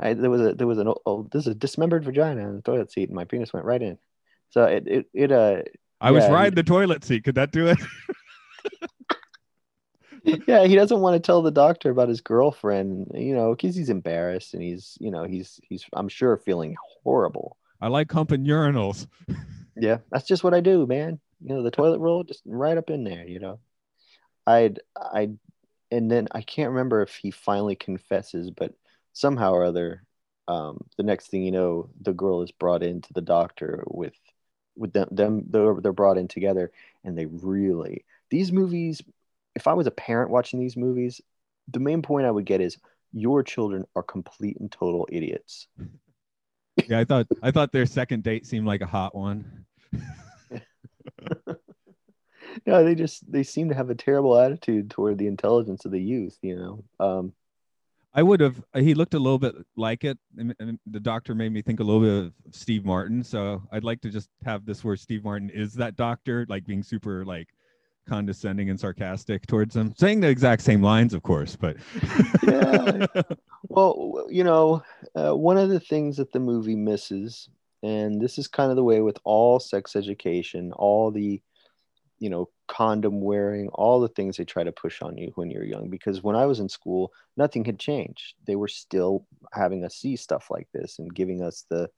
I, 0.00 0.14
there 0.14 0.30
was 0.30 0.40
a 0.40 0.54
there 0.54 0.66
was 0.66 0.78
an 0.78 0.92
oh, 1.06 1.28
this 1.30 1.42
is 1.42 1.48
a 1.48 1.54
dismembered 1.54 2.04
vagina 2.04 2.48
in 2.48 2.56
the 2.56 2.62
toilet 2.62 2.90
seat 2.90 3.08
and 3.08 3.16
my 3.16 3.24
penis 3.24 3.52
went 3.52 3.66
right 3.66 3.82
in. 3.82 3.98
So 4.50 4.64
it 4.64 4.86
it, 4.86 5.06
it 5.12 5.32
uh 5.32 5.62
I 6.00 6.10
was 6.10 6.24
riding 6.28 6.52
he- 6.52 6.62
the 6.62 6.68
toilet 6.68 7.04
seat. 7.04 7.24
Could 7.24 7.36
that 7.36 7.52
do 7.52 7.68
it? 7.68 7.78
yeah, 10.24 10.64
he 10.64 10.74
doesn't 10.74 11.00
want 11.00 11.14
to 11.14 11.20
tell 11.20 11.42
the 11.42 11.50
doctor 11.50 11.90
about 11.90 12.08
his 12.08 12.20
girlfriend, 12.20 13.10
you 13.14 13.34
know, 13.34 13.54
because 13.54 13.74
he's 13.74 13.90
embarrassed 13.90 14.54
and 14.54 14.62
he's, 14.62 14.96
you 15.00 15.10
know, 15.10 15.24
he's 15.24 15.60
he's 15.68 15.84
I'm 15.92 16.08
sure 16.08 16.36
feeling 16.36 16.76
horrible. 17.02 17.56
I 17.80 17.88
like 17.88 18.10
humping 18.10 18.44
urinals. 18.44 19.06
Yeah, 19.74 19.98
that's 20.10 20.26
just 20.26 20.44
what 20.44 20.52
I 20.52 20.60
do, 20.60 20.86
man. 20.86 21.18
You 21.40 21.54
know, 21.54 21.62
the 21.62 21.70
toilet 21.70 21.98
roll 21.98 22.24
just 22.24 22.42
right 22.44 22.76
up 22.76 22.90
in 22.90 23.04
there, 23.04 23.26
you 23.26 23.40
know. 23.40 23.58
I'd 24.46 24.80
I 24.96 25.30
and 25.90 26.10
then 26.10 26.28
I 26.32 26.42
can't 26.42 26.70
remember 26.70 27.02
if 27.02 27.16
he 27.16 27.30
finally 27.30 27.74
confesses, 27.76 28.50
but 28.50 28.74
somehow 29.14 29.52
or 29.52 29.64
other, 29.64 30.04
um, 30.48 30.84
the 30.96 31.02
next 31.04 31.28
thing 31.28 31.42
you 31.42 31.52
know, 31.52 31.90
the 32.00 32.12
girl 32.12 32.42
is 32.42 32.50
brought 32.50 32.82
into 32.82 33.12
the 33.14 33.22
doctor 33.22 33.82
with 33.86 34.14
with 34.76 34.92
them 34.92 35.08
them 35.10 35.44
they're, 35.48 35.80
they're 35.80 35.92
brought 35.92 36.18
in 36.18 36.28
together 36.28 36.70
and 37.04 37.16
they 37.16 37.26
really 37.26 38.04
these 38.30 38.52
movies 38.52 39.02
if 39.54 39.66
I 39.66 39.72
was 39.74 39.86
a 39.86 39.92
parent 39.92 40.30
watching 40.30 40.60
these 40.60 40.76
movies, 40.76 41.20
the 41.68 41.80
main 41.80 42.02
point 42.02 42.26
I 42.26 42.30
would 42.30 42.44
get 42.44 42.60
is 42.60 42.78
your 43.12 43.42
children 43.42 43.84
are 43.94 44.02
complete 44.02 44.58
and 44.60 44.70
total 44.70 45.06
idiots. 45.10 45.68
Yeah, 46.88 47.00
I 47.00 47.04
thought 47.04 47.26
I 47.42 47.50
thought 47.50 47.70
their 47.70 47.84
second 47.84 48.22
date 48.22 48.46
seemed 48.46 48.66
like 48.66 48.80
a 48.80 48.86
hot 48.86 49.14
one. 49.14 49.66
no, 52.66 52.82
they 52.82 52.94
just 52.94 53.30
they 53.30 53.42
seem 53.42 53.68
to 53.68 53.74
have 53.74 53.90
a 53.90 53.94
terrible 53.94 54.38
attitude 54.38 54.90
toward 54.90 55.18
the 55.18 55.26
intelligence 55.26 55.84
of 55.84 55.92
the 55.92 56.00
youth. 56.00 56.38
You 56.40 56.56
know, 56.56 56.84
um, 56.98 57.34
I 58.14 58.22
would 58.22 58.40
have. 58.40 58.62
He 58.74 58.94
looked 58.94 59.12
a 59.14 59.18
little 59.18 59.38
bit 59.38 59.54
like 59.76 60.04
it, 60.04 60.18
and, 60.38 60.54
and 60.60 60.78
the 60.86 61.00
doctor 61.00 61.34
made 61.34 61.52
me 61.52 61.62
think 61.62 61.80
a 61.80 61.84
little 61.84 62.00
bit 62.00 62.26
of 62.26 62.54
Steve 62.54 62.84
Martin. 62.84 63.22
So 63.22 63.62
I'd 63.70 63.84
like 63.84 64.00
to 64.02 64.10
just 64.10 64.28
have 64.44 64.64
this 64.64 64.82
where 64.84 64.96
Steve 64.96 65.24
Martin 65.24 65.50
is 65.50 65.74
that 65.74 65.96
doctor, 65.96 66.46
like 66.48 66.64
being 66.64 66.82
super 66.82 67.24
like 67.24 67.48
condescending 68.08 68.70
and 68.70 68.78
sarcastic 68.78 69.46
towards 69.46 69.76
him, 69.76 69.94
saying 69.96 70.20
the 70.20 70.28
exact 70.28 70.62
same 70.62 70.82
lines, 70.82 71.14
of 71.14 71.22
course, 71.22 71.56
but 71.56 71.76
Yeah. 72.42 73.06
well, 73.68 74.26
you 74.30 74.44
know, 74.44 74.82
uh, 75.14 75.34
one 75.36 75.58
of 75.58 75.68
the 75.68 75.80
things 75.80 76.16
that 76.16 76.32
the 76.32 76.40
movie 76.40 76.76
misses, 76.76 77.48
and 77.82 78.20
this 78.20 78.38
is 78.38 78.48
kind 78.48 78.70
of 78.70 78.76
the 78.76 78.84
way 78.84 79.00
with 79.00 79.18
all 79.24 79.60
sex 79.60 79.96
education, 79.96 80.72
all 80.72 81.10
the, 81.10 81.40
you 82.18 82.30
know, 82.30 82.48
condom 82.68 83.20
wearing, 83.20 83.68
all 83.70 84.00
the 84.00 84.08
things 84.08 84.36
they 84.36 84.44
try 84.44 84.64
to 84.64 84.72
push 84.72 85.02
on 85.02 85.16
you 85.16 85.32
when 85.34 85.50
you're 85.50 85.64
young. 85.64 85.90
Because 85.90 86.22
when 86.22 86.36
I 86.36 86.46
was 86.46 86.60
in 86.60 86.68
school, 86.68 87.12
nothing 87.36 87.64
had 87.64 87.78
changed. 87.78 88.34
They 88.46 88.56
were 88.56 88.68
still 88.68 89.26
having 89.52 89.84
us 89.84 89.96
see 89.96 90.16
stuff 90.16 90.48
like 90.50 90.68
this 90.72 90.98
and 90.98 91.14
giving 91.14 91.42
us 91.42 91.64
the, 91.68 91.90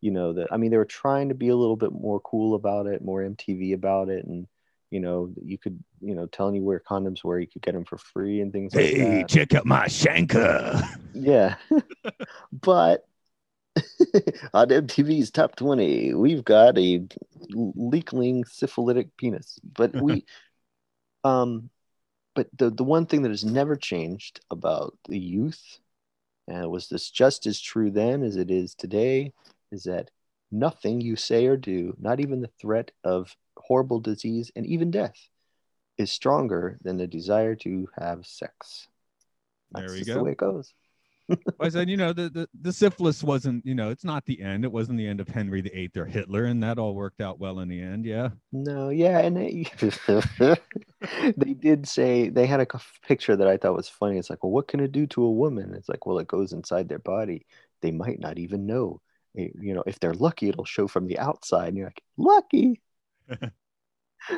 you 0.00 0.10
know, 0.10 0.32
that 0.34 0.48
I 0.50 0.56
mean, 0.56 0.70
they 0.70 0.76
were 0.78 0.84
trying 0.84 1.28
to 1.28 1.34
be 1.34 1.48
a 1.48 1.56
little 1.56 1.76
bit 1.76 1.92
more 1.92 2.20
cool 2.20 2.54
about 2.54 2.86
it, 2.86 3.04
more 3.04 3.22
MTV 3.22 3.74
about 3.74 4.08
it, 4.08 4.24
and 4.24 4.46
you 4.90 5.00
know, 5.00 5.32
you 5.42 5.58
could, 5.58 5.82
you 6.00 6.14
know, 6.14 6.26
telling 6.26 6.54
you 6.54 6.62
where 6.62 6.80
condoms 6.80 7.24
were, 7.24 7.38
you 7.38 7.46
could 7.46 7.62
get 7.62 7.74
them 7.74 7.84
for 7.84 7.98
free 7.98 8.40
and 8.40 8.52
things 8.52 8.74
like 8.74 8.84
that. 8.84 8.90
Hey, 8.90 9.24
check 9.28 9.54
out 9.54 9.66
my 9.66 9.86
shanker. 9.86 10.82
Yeah. 11.12 11.56
but 12.52 13.06
on 14.54 14.68
MTV's 14.68 15.30
top 15.30 15.56
20, 15.56 16.14
we've 16.14 16.44
got 16.44 16.78
a 16.78 17.02
leakling 17.50 18.44
syphilitic 18.44 19.16
penis. 19.16 19.58
But 19.64 19.94
we 19.94 20.24
um 21.24 21.70
but 22.34 22.48
the 22.56 22.70
the 22.70 22.84
one 22.84 23.06
thing 23.06 23.22
that 23.22 23.30
has 23.30 23.44
never 23.44 23.76
changed 23.76 24.40
about 24.50 24.96
the 25.08 25.18
youth 25.18 25.80
and 26.46 26.70
was 26.70 26.88
this 26.88 27.10
just 27.10 27.46
as 27.46 27.60
true 27.60 27.90
then 27.90 28.22
as 28.22 28.36
it 28.36 28.50
is 28.50 28.74
today 28.74 29.32
is 29.72 29.84
that 29.84 30.10
nothing 30.52 31.00
you 31.00 31.16
say 31.16 31.46
or 31.46 31.56
do, 31.56 31.94
not 31.98 32.20
even 32.20 32.40
the 32.40 32.50
threat 32.60 32.92
of 33.02 33.34
horrible 33.58 34.00
disease 34.00 34.50
and 34.56 34.66
even 34.66 34.90
death, 34.90 35.16
is 35.98 36.10
stronger 36.12 36.78
than 36.82 36.96
the 36.98 37.06
desire 37.06 37.54
to 37.56 37.88
have 37.98 38.26
sex. 38.26 38.88
There 39.70 39.90
That's 39.90 39.92
we 39.92 40.02
just 40.02 40.06
go. 40.06 40.14
the 40.14 40.20
way 40.20 40.32
it 40.32 40.38
goes. 40.38 40.74
I 41.58 41.68
said, 41.70 41.88
you 41.88 41.96
know, 41.96 42.12
the, 42.12 42.28
the 42.28 42.48
the 42.60 42.72
syphilis 42.72 43.22
wasn't, 43.24 43.64
you 43.66 43.74
know, 43.74 43.90
it's 43.90 44.04
not 44.04 44.24
the 44.26 44.40
end. 44.42 44.64
It 44.64 44.72
wasn't 44.72 44.98
the 44.98 45.06
end 45.06 45.20
of 45.20 45.28
Henry 45.28 45.60
VIII 45.62 45.90
or 45.96 46.04
Hitler, 46.04 46.44
and 46.44 46.62
that 46.62 46.78
all 46.78 46.94
worked 46.94 47.20
out 47.20 47.38
well 47.38 47.60
in 47.60 47.68
the 47.68 47.80
end. 47.80 48.04
Yeah. 48.04 48.30
No, 48.52 48.88
yeah, 48.90 49.18
and 49.20 49.36
they, 49.36 49.66
they 51.36 51.54
did 51.54 51.86
say 51.88 52.28
they 52.28 52.46
had 52.46 52.60
a 52.60 52.66
picture 53.06 53.36
that 53.36 53.48
I 53.48 53.56
thought 53.56 53.76
was 53.76 53.88
funny. 53.88 54.18
It's 54.18 54.30
like, 54.30 54.42
well, 54.42 54.52
what 54.52 54.68
can 54.68 54.80
it 54.80 54.92
do 54.92 55.06
to 55.08 55.24
a 55.24 55.30
woman? 55.32 55.74
It's 55.74 55.88
like, 55.88 56.06
well, 56.06 56.18
it 56.18 56.28
goes 56.28 56.52
inside 56.52 56.88
their 56.88 56.98
body. 57.00 57.46
They 57.82 57.90
might 57.90 58.20
not 58.20 58.38
even 58.38 58.66
know. 58.66 59.00
Eh, 59.36 59.48
You 59.60 59.74
know, 59.74 59.82
if 59.86 59.98
they're 60.00 60.14
lucky, 60.14 60.48
it'll 60.48 60.64
show 60.64 60.88
from 60.88 61.06
the 61.06 61.18
outside. 61.18 61.68
And 61.68 61.76
you're 61.78 61.88
like, 61.88 62.02
lucky. 62.16 62.80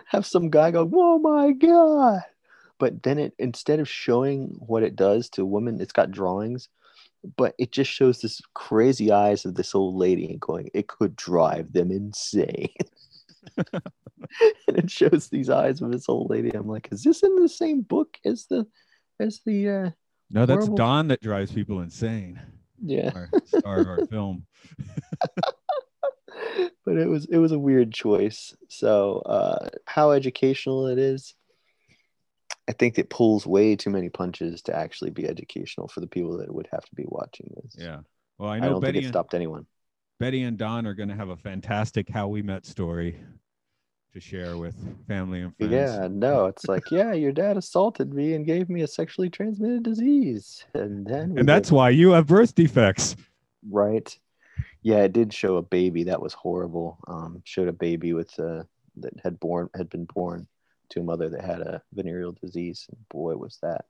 Have 0.07 0.27
some 0.27 0.51
guy 0.51 0.71
go, 0.71 0.91
oh 0.95 1.19
my 1.19 1.53
god! 1.53 2.21
But 2.79 3.03
then 3.03 3.19
it 3.19 3.35
instead 3.39 3.81
of 3.81 3.89
showing 3.89 4.57
what 4.59 4.83
it 4.83 4.97
does 4.97 5.29
to 5.31 5.43
a 5.43 5.47
woman, 5.47 5.81
it's 5.81 5.93
got 5.93 6.11
drawings, 6.11 6.69
but 7.37 7.55
it 7.59 7.73
just 7.73 7.91
shows 7.91 8.21
this 8.21 8.41
crazy 8.55 9.11
eyes 9.11 9.45
of 9.45 9.55
this 9.55 9.75
old 9.75 9.97
lady 9.97 10.31
and 10.31 10.41
going, 10.41 10.71
it 10.75 10.87
could 10.87 11.17
drive 11.17 11.73
them 11.73 11.91
insane. 11.91 12.75
and 13.57 14.77
it 14.77 14.91
shows 14.91 15.29
these 15.29 15.51
eyes 15.51 15.81
of 15.81 15.91
this 15.91 16.09
old 16.09 16.31
lady. 16.31 16.51
I'm 16.51 16.69
like, 16.69 16.89
is 16.93 17.03
this 17.03 17.23
in 17.23 17.37
the 17.37 17.49
same 17.49 17.83
book 17.83 18.17
as 18.25 18.47
the 18.47 18.67
as 19.21 19.41
the 19.45 19.69
uh 19.69 19.91
No, 20.31 20.47
that's 20.47 20.67
Horrible. 20.67 20.77
Don 20.77 21.09
that 21.09 21.23
drives 21.23 21.53
people 21.53 21.81
insane. 21.81 22.41
yeah. 22.83 23.13
Our 23.15 23.31
star 23.47 23.81
of 23.81 23.89
our 23.89 24.07
film. 24.07 24.47
but 26.85 26.97
it 26.97 27.09
was 27.09 27.27
it 27.27 27.39
was 27.39 27.53
a 27.53 27.59
weird 27.59 27.93
choice. 27.93 28.57
So 28.69 29.19
uh 29.21 29.69
how 29.87 30.11
educational 30.13 30.87
it 30.87 30.99
is, 30.99 31.35
I 32.69 32.73
think 32.73 32.99
it 32.99 33.11
pulls 33.11 33.47
way 33.47 33.77
too 33.77 33.91
many 33.91 34.09
punches 34.09 34.63
to 34.63 34.77
actually 34.77 35.11
be 35.11 35.27
educational 35.27 35.89
for 35.89 36.01
the 36.01 36.07
people 36.07 36.39
that 36.39 36.53
would 36.53 36.69
have 36.73 36.85
to 36.85 36.95
be 36.95 37.05
watching 37.07 37.51
this. 37.57 37.75
Yeah. 37.79 38.01
Well, 38.39 38.51
I 38.51 38.57
I, 38.57 38.61
know 38.61 38.71
don't 38.71 38.81
Betty 38.81 38.93
think 38.95 39.03
it 39.03 39.07
and, 39.07 39.13
stopped 39.13 39.35
anyone. 39.35 39.67
Betty 40.21 40.43
and 40.43 40.59
Don 40.59 40.87
are 40.87 40.95
going 40.95 41.09
to 41.09 41.15
have 41.17 41.29
a 41.29 41.37
fantastic 41.37 42.09
how 42.09 42.29
we 42.29 42.43
met 42.43 42.67
story 42.67 43.21
to 44.15 44.21
share 44.21 44.57
with 44.57 44.75
family 45.07 45.43
and 45.43 45.57
friends. 45.57 45.73
Yeah, 45.73 46.09
no, 46.11 46.47
it's 46.47 46.67
like, 46.67 46.83
yeah, 46.91 47.13
your 47.13 47.31
dad 47.33 47.57
assaulted 47.57 48.13
me 48.13 48.35
and 48.35 48.45
gave 48.47 48.69
me 48.69 48.83
a 48.83 48.87
sexually 48.87 49.31
transmitted 49.31 49.83
disease. 49.83 50.65
And 50.75 51.07
then 51.07 51.39
And 51.39 51.49
that's 51.49 51.69
did- 51.69 51.75
why 51.75 51.91
you 51.91 52.11
have 52.13 52.27
birth 52.27 52.55
defects. 52.55 53.17
right. 53.71 54.17
Yeah, 54.83 54.99
it 54.99 55.13
did 55.13 55.33
show 55.35 55.57
a 55.57 55.63
baby 55.63 56.05
that 56.05 56.23
was 56.23 56.33
horrible. 56.35 56.99
Um, 57.09 57.43
showed 57.45 57.69
a 57.69 57.73
baby 57.73 58.13
with 58.13 58.39
uh, 58.39 58.63
that 58.99 59.13
had 59.23 59.39
born 59.41 59.69
had 59.77 59.89
been 59.91 60.05
born 60.05 60.47
to 60.91 61.01
a 61.01 61.05
mother 61.05 61.29
that 61.29 61.45
had 61.45 61.61
a 61.61 61.83
venereal 61.93 62.33
disease. 62.33 62.87
And 62.91 63.09
boy, 63.09 63.37
was 63.37 63.59
that 63.63 63.85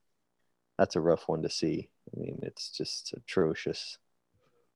that's 0.79 0.97
a 0.97 1.01
rough 1.01 1.29
one 1.29 1.43
to 1.43 1.51
see. 1.51 1.89
I 2.17 2.21
mean, 2.21 2.39
it's 2.43 2.71
just 2.71 3.13
atrocious. 3.17 3.99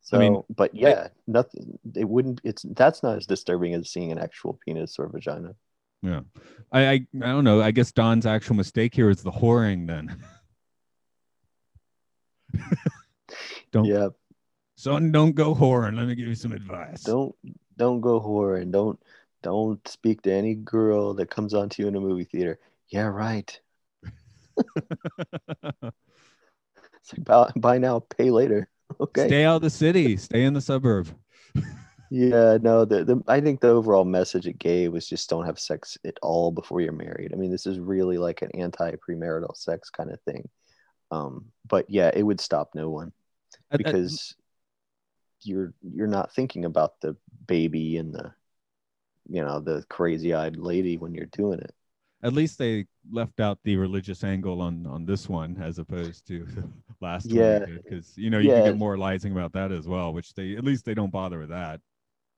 So, 0.02 0.16
I 0.16 0.20
mean, 0.20 0.42
but 0.54 0.74
yeah, 0.74 1.08
nothing. 1.26 1.78
It 1.94 2.08
wouldn't. 2.08 2.40
It's 2.44 2.62
that's 2.70 3.02
not 3.02 3.16
as 3.18 3.26
disturbing 3.26 3.74
as 3.74 3.88
seeing 3.90 4.12
an 4.12 4.18
actual 4.18 4.58
penis 4.64 4.98
or 4.98 5.08
vagina. 5.08 5.54
Yeah. 6.02 6.20
I, 6.72 6.80
I 6.86 6.92
I 6.94 7.26
don't 7.26 7.44
know. 7.44 7.62
I 7.62 7.70
guess 7.70 7.92
Don's 7.92 8.26
actual 8.26 8.56
mistake 8.56 8.94
here 8.94 9.08
is 9.10 9.22
the 9.22 9.30
whoring 9.30 9.86
then. 9.86 10.16
Don't- 13.72 13.84
Yeah, 13.84 14.08
Son, 14.82 15.12
don't 15.12 15.36
go 15.36 15.54
whoring. 15.54 15.96
Let 15.96 16.08
me 16.08 16.16
give 16.16 16.26
you 16.26 16.34
some 16.34 16.50
advice. 16.50 17.04
don't 17.04 17.32
don't 17.76 18.00
go 18.00 18.20
whoring. 18.20 18.72
Don't 18.72 18.98
don't 19.40 19.86
speak 19.86 20.22
to 20.22 20.32
any 20.32 20.56
girl 20.56 21.14
that 21.14 21.30
comes 21.30 21.54
onto 21.54 21.82
you 21.82 21.88
in 21.88 21.94
a 21.94 22.00
movie 22.00 22.24
theater. 22.24 22.58
Yeah, 22.88 23.06
right. 23.06 23.60
It's 27.04 27.12
like 27.16 27.24
buy, 27.24 27.50
buy 27.56 27.78
now, 27.78 28.00
pay 28.00 28.30
later. 28.30 28.68
Okay. 29.00 29.26
Stay 29.26 29.44
out 29.46 29.56
of 29.56 29.62
the 29.62 29.70
city. 29.70 30.18
Stay 30.18 30.44
in 30.44 30.52
the 30.52 30.60
suburb. 30.60 31.08
Yeah, 32.10 32.58
no, 32.60 32.84
the, 32.84 33.04
the 33.04 33.22
I 33.26 33.40
think 33.40 33.60
the 33.60 33.70
overall 33.70 34.04
message 34.04 34.46
it 34.46 34.58
gave 34.58 34.92
was 34.92 35.08
just 35.08 35.30
don't 35.30 35.46
have 35.46 35.58
sex 35.58 35.96
at 36.04 36.18
all 36.20 36.50
before 36.50 36.82
you're 36.82 36.92
married. 36.92 37.32
I 37.32 37.36
mean, 37.36 37.50
this 37.50 37.64
is 37.64 37.78
really 37.78 38.18
like 38.18 38.42
an 38.42 38.50
anti 38.52 38.96
premarital 38.96 39.56
sex 39.56 39.88
kind 39.88 40.10
of 40.10 40.20
thing. 40.20 40.46
Um, 41.10 41.46
but 41.66 41.88
yeah, 41.88 42.10
it 42.12 42.22
would 42.22 42.38
stop 42.38 42.74
no 42.74 42.90
one 42.90 43.12
because 43.70 44.34
you're 45.44 45.74
you're 45.82 46.06
not 46.06 46.32
thinking 46.34 46.64
about 46.64 47.00
the 47.00 47.16
baby 47.46 47.96
and 47.96 48.14
the 48.14 48.32
you 49.28 49.44
know 49.44 49.60
the 49.60 49.84
crazy-eyed 49.88 50.56
lady 50.56 50.96
when 50.98 51.14
you're 51.14 51.26
doing 51.26 51.60
it. 51.60 51.74
At 52.22 52.32
least 52.32 52.58
they 52.58 52.86
left 53.10 53.40
out 53.40 53.58
the 53.64 53.76
religious 53.76 54.22
angle 54.24 54.60
on 54.62 54.86
on 54.86 55.04
this 55.06 55.28
one 55.28 55.56
as 55.60 55.78
opposed 55.78 56.26
to 56.28 56.46
last 57.00 57.34
Yeah. 57.34 57.58
one 57.58 57.60
because 57.64 58.16
you 58.16 58.30
know 58.30 58.38
you 58.38 58.50
Yeah. 58.50 58.54
can 58.54 58.62
get 58.62 58.76
moralizing 58.76 59.32
about 59.32 59.52
that 59.54 59.72
as 59.72 59.86
well, 59.88 60.12
which 60.12 60.34
they 60.34 60.56
at 60.56 60.64
least 60.64 60.84
they 60.84 60.94
don't 60.94 61.10
bother 61.12 61.38
with 61.40 61.48
that. 61.50 61.80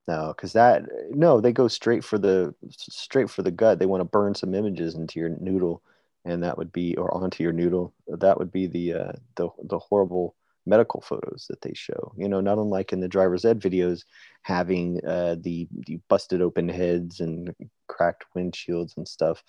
No, 0.07 0.35
because 0.37 0.53
that 0.53 0.83
no, 1.11 1.41
they 1.41 1.53
go 1.53 1.67
straight 1.69 2.05
for 2.05 2.19
the 2.19 2.55
straight 2.71 3.31
for 3.31 3.43
the 3.43 3.51
gut. 3.51 3.79
They 3.79 3.87
want 3.87 4.03
to 4.03 4.05
burn 4.05 4.35
some 4.35 4.55
images 4.55 4.95
into 4.95 5.19
your 5.19 5.31
noodle, 5.31 5.83
and 6.27 6.43
that 6.43 6.59
would 6.59 6.73
be 6.73 6.95
or 6.97 7.13
onto 7.15 7.43
your 7.43 7.53
noodle. 7.53 7.95
That 8.09 8.39
would 8.39 8.53
be 8.53 8.67
the 8.67 8.93
uh, 8.95 9.13
the 9.37 9.49
the 9.63 9.79
horrible 9.79 10.35
medical 10.67 11.01
photos 11.01 11.47
that 11.49 11.61
they 11.61 11.73
show. 11.75 12.13
You 12.17 12.29
know, 12.29 12.41
not 12.41 12.59
unlike 12.59 12.93
in 12.93 13.01
the 13.01 13.09
driver's 13.09 13.45
ed 13.45 13.61
videos, 13.61 14.05
having 14.43 15.05
uh, 15.05 15.37
the 15.41 15.69
the 15.87 16.01
busted 16.09 16.43
open 16.43 16.69
heads 16.69 17.21
and 17.21 17.55
cracked 17.89 18.25
windshields 18.37 18.97
and 18.97 19.07
stuff. 19.07 19.43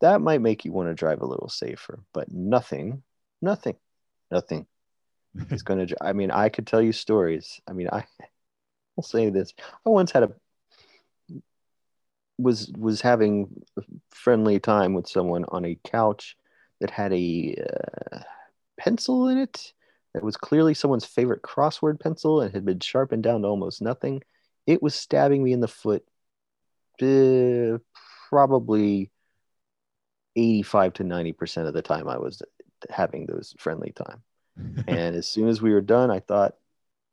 That 0.00 0.20
might 0.20 0.40
make 0.40 0.64
you 0.64 0.72
want 0.72 0.88
to 0.88 0.94
drive 0.94 1.20
a 1.20 1.26
little 1.26 1.48
safer, 1.48 2.00
but 2.12 2.30
nothing, 2.32 3.02
nothing, 3.40 3.76
nothing 4.30 4.66
is 5.50 5.62
going 5.62 5.86
to. 5.86 5.96
I 6.00 6.12
mean, 6.12 6.30
I 6.30 6.48
could 6.48 6.66
tell 6.66 6.82
you 6.82 6.92
stories. 6.92 7.60
I 7.68 7.72
mean, 7.72 7.88
I 7.92 8.04
will 8.96 9.04
say 9.04 9.30
this. 9.30 9.54
I 9.86 9.90
once 9.90 10.12
had 10.12 10.24
a 10.24 10.32
was 12.38 12.72
was 12.76 13.00
having 13.00 13.62
friendly 14.10 14.58
time 14.58 14.94
with 14.94 15.06
someone 15.06 15.44
on 15.48 15.64
a 15.64 15.78
couch 15.84 16.36
that 16.80 16.90
had 16.90 17.12
a 17.12 17.54
uh, 18.12 18.18
pencil 18.78 19.28
in 19.28 19.38
it 19.38 19.72
that 20.14 20.22
was 20.22 20.36
clearly 20.36 20.74
someone's 20.74 21.04
favorite 21.04 21.42
crossword 21.42 22.00
pencil 22.00 22.40
and 22.40 22.52
had 22.54 22.64
been 22.64 22.80
sharpened 22.80 23.22
down 23.22 23.42
to 23.42 23.48
almost 23.48 23.80
nothing. 23.80 24.22
It 24.66 24.82
was 24.82 24.94
stabbing 24.94 25.42
me 25.42 25.52
in 25.52 25.60
the 25.60 25.68
foot 25.68 26.04
uh, 27.00 27.78
probably 28.28 29.10
85 30.36 30.94
to 30.94 31.04
90% 31.04 31.66
of 31.66 31.74
the 31.74 31.82
time 31.82 32.08
I 32.08 32.18
was 32.18 32.42
having 32.90 33.26
those 33.26 33.54
friendly 33.58 33.92
time. 33.92 34.22
And 34.86 35.16
as 35.16 35.26
soon 35.26 35.48
as 35.48 35.62
we 35.62 35.72
were 35.72 35.80
done, 35.80 36.10
I 36.10 36.20
thought, 36.20 36.54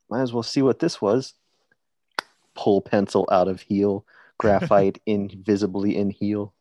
might 0.09 0.21
as 0.21 0.33
well 0.33 0.43
see 0.43 0.61
what 0.61 0.79
this 0.79 1.01
was. 1.01 1.33
Pull 2.53 2.81
pencil 2.81 3.27
out 3.31 3.47
of 3.47 3.61
heel, 3.61 4.05
graphite 4.37 5.01
invisibly 5.05 5.95
in 5.95 6.09
heel. 6.09 6.53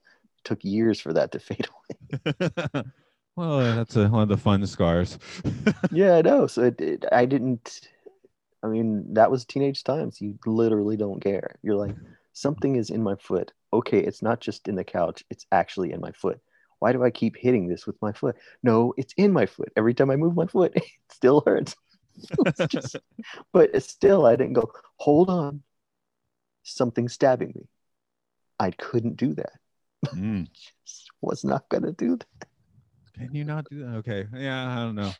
took 0.45 0.63
years 0.63 1.01
for 1.01 1.13
that 1.13 1.33
to 1.33 1.41
fade 1.41 1.67
away. 1.69 2.85
well, 3.39 3.77
that's 3.77 3.95
a, 3.95 4.09
one 4.09 4.23
of 4.23 4.29
the 4.29 4.37
fun 4.37 4.67
scars. 4.67 5.17
yeah, 5.93 6.17
I 6.17 6.23
know. 6.23 6.49
So 6.49 6.65
it, 6.65 6.81
it, 6.81 7.05
I 7.13 7.25
didn't. 7.25 7.89
I 8.65 8.67
mean, 8.67 9.15
that 9.15 9.31
was 9.31 9.45
teenage 9.45 9.85
times. 9.85 10.21
You 10.21 10.37
literally 10.45 10.97
don't 10.97 11.23
care. 11.23 11.55
You're 11.63 11.77
like, 11.77 11.95
something 12.33 12.75
is 12.75 12.91
in 12.91 13.01
my 13.01 13.15
foot. 13.15 13.53
Okay, 13.73 14.01
it's 14.01 14.23
not 14.23 14.41
just 14.41 14.67
in 14.67 14.75
the 14.75 14.83
couch. 14.83 15.25
It's 15.31 15.47
actually 15.53 15.93
in 15.93 16.01
my 16.01 16.11
foot. 16.11 16.41
Why 16.81 16.91
do 16.91 17.05
I 17.05 17.11
keep 17.11 17.37
hitting 17.37 17.69
this 17.69 17.87
with 17.87 17.95
my 18.03 18.13
foot? 18.13 18.35
No, 18.65 18.93
it's 18.97 19.15
in 19.17 19.33
my 19.33 19.47
foot. 19.47 19.73
Every 19.77 19.95
time 19.95 20.11
I 20.11 20.17
move 20.17 20.35
my 20.35 20.47
foot, 20.47 20.73
it 20.77 20.83
still 21.09 21.45
hurts. 21.47 21.77
Just, 22.69 22.97
but 23.53 23.81
still, 23.85 24.27
I 24.27 24.35
didn't 24.35 24.55
go. 24.55 24.73
Hold 24.97 25.31
on, 25.31 25.63
something 26.65 27.09
stabbing 27.09 27.53
me. 27.55 27.69
I 28.59 28.73
couldn't 28.73 29.17
do 29.17 29.35
that. 29.35 29.53
Mm. 30.07 30.49
Just 30.85 31.13
was 31.21 31.45
not 31.45 31.69
gonna 31.69 31.93
do 31.93 32.17
that. 32.17 32.48
Can 33.19 33.35
you 33.35 33.45
not 33.45 33.67
do 33.71 33.81
that? 33.81 33.97
Okay. 33.97 34.27
Yeah, 34.35 34.71
I 34.71 34.77
don't 34.77 34.95
know. 34.95 35.13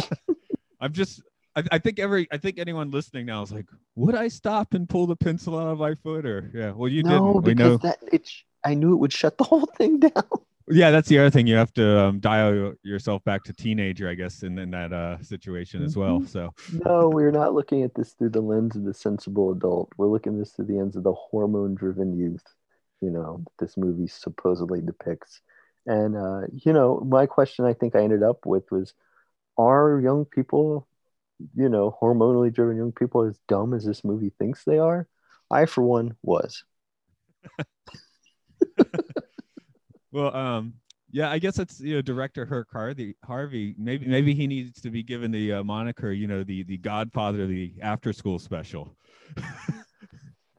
I'm 0.80 0.92
just 0.92 1.22
I, 1.56 1.64
I 1.72 1.78
think 1.78 1.98
every 1.98 2.28
I 2.32 2.36
think 2.36 2.58
anyone 2.58 2.90
listening 2.90 3.26
now 3.26 3.42
is 3.42 3.52
like, 3.52 3.66
would 3.96 4.14
I 4.14 4.28
stop 4.28 4.74
and 4.74 4.88
pull 4.88 5.06
the 5.06 5.16
pencil 5.16 5.58
out 5.58 5.68
of 5.68 5.78
my 5.78 5.94
foot? 5.94 6.24
Or 6.26 6.50
yeah, 6.54 6.72
well 6.72 6.88
you 6.88 7.02
no, 7.02 7.10
didn't. 7.10 7.42
We 7.42 7.54
because 7.54 7.82
know. 7.82 7.88
that 7.88 7.98
it. 8.12 8.30
I 8.64 8.74
knew 8.74 8.92
it 8.92 8.96
would 8.96 9.12
shut 9.12 9.38
the 9.38 9.44
whole 9.50 9.66
thing 9.66 10.00
down. 10.00 10.24
Yeah, 10.72 10.92
that's 10.92 11.08
the 11.08 11.18
other 11.18 11.30
thing. 11.30 11.48
You 11.48 11.56
have 11.56 11.72
to 11.74 11.98
um, 11.98 12.20
dial 12.20 12.74
yourself 12.84 13.24
back 13.24 13.42
to 13.44 13.52
teenager, 13.52 14.08
I 14.08 14.14
guess, 14.14 14.44
in, 14.44 14.56
in 14.56 14.70
that 14.70 14.92
uh, 14.92 15.20
situation 15.20 15.82
as 15.82 15.96
well. 15.96 16.20
Mhm. 16.20 16.28
So 16.28 16.54
No, 16.86 17.08
we're 17.08 17.32
not 17.32 17.54
looking 17.54 17.82
at 17.82 17.94
this 17.94 18.12
through 18.12 18.28
the 18.30 18.40
lens 18.40 18.76
of 18.76 18.84
the 18.84 18.94
sensible 18.94 19.50
adult. 19.50 19.90
We're 19.96 20.06
looking 20.06 20.34
at 20.34 20.38
this 20.38 20.52
through 20.52 20.66
the 20.66 20.74
lens 20.74 20.94
of 20.94 21.02
the 21.02 21.12
hormone-driven 21.12 22.16
youth. 22.16 22.44
You 23.00 23.10
know, 23.10 23.42
that 23.44 23.64
this 23.64 23.76
movie 23.76 24.06
supposedly 24.06 24.80
depicts. 24.80 25.40
And 25.86 26.16
uh, 26.16 26.42
you 26.52 26.72
know, 26.72 27.00
my 27.00 27.26
question 27.26 27.64
I 27.64 27.74
think 27.74 27.94
I 27.94 28.02
ended 28.02 28.22
up 28.22 28.46
with 28.46 28.70
was, 28.70 28.92
are 29.56 30.00
young 30.00 30.24
people, 30.24 30.86
you 31.54 31.68
know, 31.68 31.96
hormonally 32.00 32.52
driven 32.52 32.76
young 32.76 32.92
people 32.92 33.22
as 33.22 33.38
dumb 33.48 33.74
as 33.74 33.84
this 33.84 34.04
movie 34.04 34.32
thinks 34.38 34.64
they 34.64 34.78
are? 34.78 35.08
I, 35.50 35.66
for 35.66 35.82
one, 35.82 36.16
was. 36.22 36.64
well, 40.12 40.34
um, 40.36 40.74
yeah, 41.10 41.30
I 41.30 41.38
guess 41.38 41.58
it's 41.58 41.80
you 41.80 41.96
know 41.96 42.02
director 42.02 42.46
Herk 42.46 42.66
Harvey. 42.72 43.16
Harvey, 43.24 43.74
maybe 43.78 44.06
maybe 44.06 44.34
he 44.34 44.46
needs 44.46 44.80
to 44.82 44.90
be 44.90 45.02
given 45.02 45.32
the 45.32 45.54
uh, 45.54 45.64
moniker, 45.64 46.12
you 46.12 46.28
know, 46.28 46.44
the 46.44 46.62
the 46.62 46.78
Godfather 46.78 47.42
of 47.42 47.48
the 47.48 47.74
after 47.82 48.12
school 48.12 48.38
special. 48.38 48.96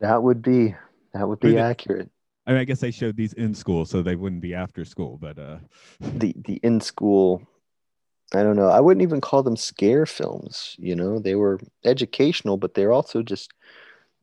That 0.02 0.24
would 0.24 0.42
be 0.42 0.76
that 1.14 1.28
would 1.28 1.40
be 1.40 1.58
accurate. 1.60 2.10
I 2.46 2.52
mean, 2.52 2.60
I 2.60 2.64
guess 2.64 2.80
they 2.80 2.92
showed 2.92 3.16
these 3.16 3.34
in 3.34 3.54
school, 3.54 3.86
so 3.86 4.02
they 4.02 4.16
wouldn't 4.16 4.42
be 4.42 4.56
after 4.56 4.84
school, 4.84 5.18
but 5.22 5.38
uh, 5.38 5.58
the 6.00 6.34
the 6.46 6.60
in 6.64 6.82
school 6.82 7.42
i 8.34 8.44
don't 8.44 8.56
know. 8.56 8.70
I 8.70 8.80
wouldn't 8.80 9.02
even 9.04 9.20
call 9.20 9.44
them 9.44 9.58
scare 9.58 10.06
films 10.06 10.76
you 10.80 10.96
know? 10.96 11.20
They 11.20 11.36
were 11.36 11.60
educational 11.84 12.58
but 12.58 12.74
they're 12.74 12.94
also 12.94 13.22
just 13.22 13.52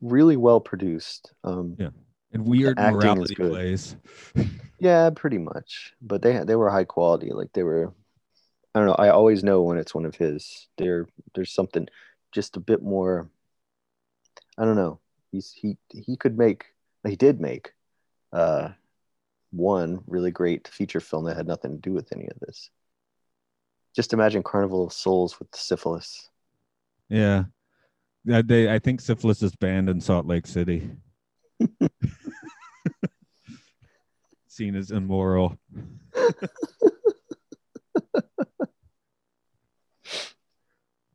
really 0.01 0.35
well 0.37 0.59
produced. 0.59 1.31
Um 1.43 1.75
Yeah. 1.77 1.89
and 2.33 2.45
weird 2.45 2.77
morality 2.79 3.35
plays. 3.35 3.95
yeah 4.79 5.09
pretty 5.11 5.37
much. 5.37 5.93
But 6.01 6.21
they 6.21 6.43
they 6.43 6.55
were 6.55 6.69
high 6.69 6.85
quality. 6.85 7.31
Like 7.31 7.53
they 7.53 7.63
were 7.63 7.93
i 8.73 8.79
don't 8.79 8.87
know. 8.87 8.95
I 8.95 9.09
always 9.09 9.43
know 9.43 9.61
when 9.61 9.77
it's 9.77 9.93
one 9.95 10.05
of 10.05 10.15
his. 10.15 10.67
There 10.77 11.07
there's 11.35 11.51
something 11.53 11.87
just 12.31 12.57
a 12.57 12.59
bit 12.59 12.81
more 12.81 13.29
i 14.57 14.65
don't 14.65 14.75
know. 14.75 14.99
He's 15.31 15.51
he 15.53 15.77
he 15.91 16.17
could 16.17 16.37
make 16.37 16.65
he 17.07 17.15
did 17.15 17.39
make 17.39 17.73
uh 18.33 18.69
one 19.51 19.99
really 20.07 20.31
great 20.31 20.67
feature 20.67 20.99
film 20.99 21.25
that 21.25 21.35
had 21.37 21.47
nothing 21.47 21.71
to 21.71 21.81
do 21.81 21.93
with 21.93 22.11
any 22.13 22.27
of 22.27 22.39
this 22.39 22.69
just 23.95 24.13
imagine 24.13 24.43
carnival 24.43 24.85
of 24.85 24.93
souls 24.93 25.39
with 25.39 25.47
syphilis 25.55 26.29
Yeah. 28.25 28.41
They 28.41 28.71
I 28.71 28.79
think 28.79 29.01
syphilis 29.01 29.41
is 29.41 29.55
banned 29.55 29.89
in 29.89 30.01
Salt 30.01 30.25
Lake 30.27 30.45
City. 30.45 30.91
Seen 34.47 34.75
as 34.75 34.91
immoral. 34.91 35.57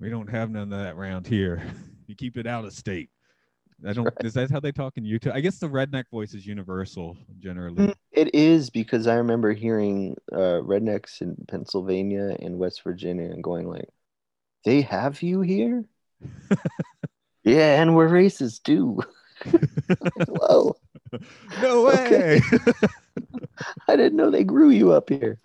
we 0.00 0.08
don't 0.08 0.30
have 0.30 0.50
none 0.50 0.72
of 0.72 0.78
that 0.78 0.94
around 0.94 1.26
here. 1.26 1.62
You 2.06 2.16
keep 2.16 2.36
it 2.36 2.46
out 2.46 2.64
of 2.64 2.72
state. 2.72 3.10
I 3.86 3.92
don't 3.92 4.08
is 4.24 4.34
that 4.34 4.50
how 4.50 4.60
they 4.60 4.72
talk 4.72 4.96
in 4.96 5.04
Utah? 5.04 5.32
I 5.34 5.40
guess 5.40 5.58
the 5.58 5.68
redneck 5.68 6.04
voice 6.10 6.34
is 6.34 6.46
universal 6.46 7.16
generally. 7.38 7.94
It 8.12 8.34
is 8.34 8.70
because 8.70 9.06
I 9.06 9.14
remember 9.16 9.52
hearing 9.52 10.16
uh, 10.32 10.60
rednecks 10.62 11.20
in 11.20 11.36
Pennsylvania 11.48 12.36
and 12.40 12.58
West 12.58 12.82
Virginia 12.82 13.30
and 13.30 13.42
going 13.42 13.68
like, 13.68 13.88
"They 14.64 14.82
have 14.82 15.22
you 15.22 15.40
here? 15.40 15.84
yeah, 17.44 17.82
and 17.82 17.94
we're 17.94 18.08
racist 18.08 18.62
too." 18.62 19.00
Whoa! 20.28 20.76
no 21.60 21.84
way. 21.84 22.40
I 23.88 23.96
didn't 23.96 24.16
know 24.16 24.30
they 24.30 24.44
grew 24.44 24.70
you 24.70 24.92
up 24.92 25.08
here. 25.08 25.38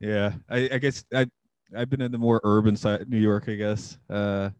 yeah. 0.00 0.32
I, 0.48 0.68
I 0.72 0.78
guess 0.78 1.04
I 1.12 1.26
I've 1.76 1.90
been 1.90 2.00
in 2.00 2.12
the 2.12 2.18
more 2.18 2.40
urban 2.44 2.76
side 2.76 3.08
New 3.08 3.18
York, 3.18 3.48
I 3.48 3.54
guess. 3.54 3.98
Uh 4.08 4.50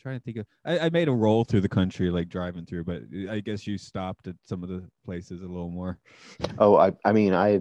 trying 0.00 0.18
to 0.18 0.24
think 0.24 0.38
of 0.38 0.46
I, 0.64 0.78
I 0.78 0.90
made 0.90 1.08
a 1.08 1.12
roll 1.12 1.44
through 1.44 1.60
the 1.60 1.68
country 1.68 2.10
like 2.10 2.28
driving 2.28 2.64
through, 2.64 2.84
but 2.84 3.02
uh, 3.14 3.30
I 3.30 3.40
guess 3.40 3.66
you 3.66 3.78
stopped 3.78 4.26
at 4.26 4.36
some 4.44 4.62
of 4.62 4.68
the 4.68 4.82
places 5.04 5.42
a 5.42 5.46
little 5.46 5.70
more. 5.70 5.98
Oh, 6.58 6.76
I 6.76 6.92
I 7.04 7.12
mean 7.12 7.34
I 7.34 7.60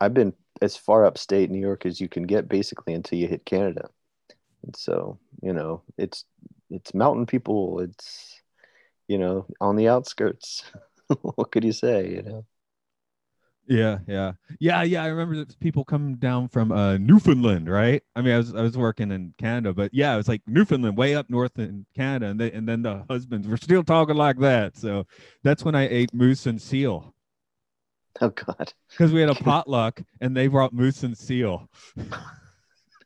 I've 0.00 0.14
been 0.14 0.32
as 0.62 0.76
far 0.76 1.04
upstate 1.04 1.50
New 1.50 1.60
York 1.60 1.86
as 1.86 2.00
you 2.00 2.08
can 2.08 2.24
get 2.24 2.48
basically 2.48 2.94
until 2.94 3.18
you 3.18 3.28
hit 3.28 3.44
Canada. 3.44 3.88
And 4.64 4.76
so, 4.76 5.18
you 5.42 5.52
know, 5.52 5.82
it's 5.96 6.24
it's 6.70 6.94
mountain 6.94 7.26
people, 7.26 7.80
it's 7.80 8.40
you 9.08 9.18
know, 9.18 9.46
on 9.60 9.76
the 9.76 9.88
outskirts. 9.88 10.62
what 11.22 11.50
could 11.50 11.64
you 11.64 11.72
say, 11.72 12.10
you 12.10 12.22
know? 12.22 12.46
Yeah, 13.70 14.00
yeah, 14.08 14.32
yeah, 14.58 14.82
yeah. 14.82 15.04
I 15.04 15.06
remember 15.06 15.44
people 15.60 15.84
coming 15.84 16.16
down 16.16 16.48
from 16.48 16.72
uh, 16.72 16.98
Newfoundland, 16.98 17.70
right? 17.70 18.02
I 18.16 18.20
mean, 18.20 18.34
I 18.34 18.38
was 18.38 18.52
I 18.52 18.62
was 18.62 18.76
working 18.76 19.12
in 19.12 19.32
Canada, 19.38 19.72
but 19.72 19.94
yeah, 19.94 20.12
it 20.12 20.16
was 20.16 20.26
like 20.26 20.42
Newfoundland, 20.48 20.96
way 20.96 21.14
up 21.14 21.30
north 21.30 21.56
in 21.56 21.86
Canada, 21.94 22.26
and 22.26 22.40
they, 22.40 22.50
and 22.50 22.68
then 22.68 22.82
the 22.82 23.04
husbands 23.08 23.46
were 23.46 23.56
still 23.56 23.84
talking 23.84 24.16
like 24.16 24.40
that. 24.40 24.76
So 24.76 25.06
that's 25.44 25.64
when 25.64 25.76
I 25.76 25.88
ate 25.88 26.12
moose 26.12 26.46
and 26.46 26.60
seal 26.60 27.14
Oh 28.20 28.30
god. 28.30 28.72
because 28.90 29.12
we 29.12 29.20
had 29.20 29.30
a 29.30 29.34
potluck 29.44 30.02
and 30.20 30.36
they 30.36 30.46
brought 30.48 30.72
moose 30.72 31.02
and 31.02 31.16
seal. 31.16 31.68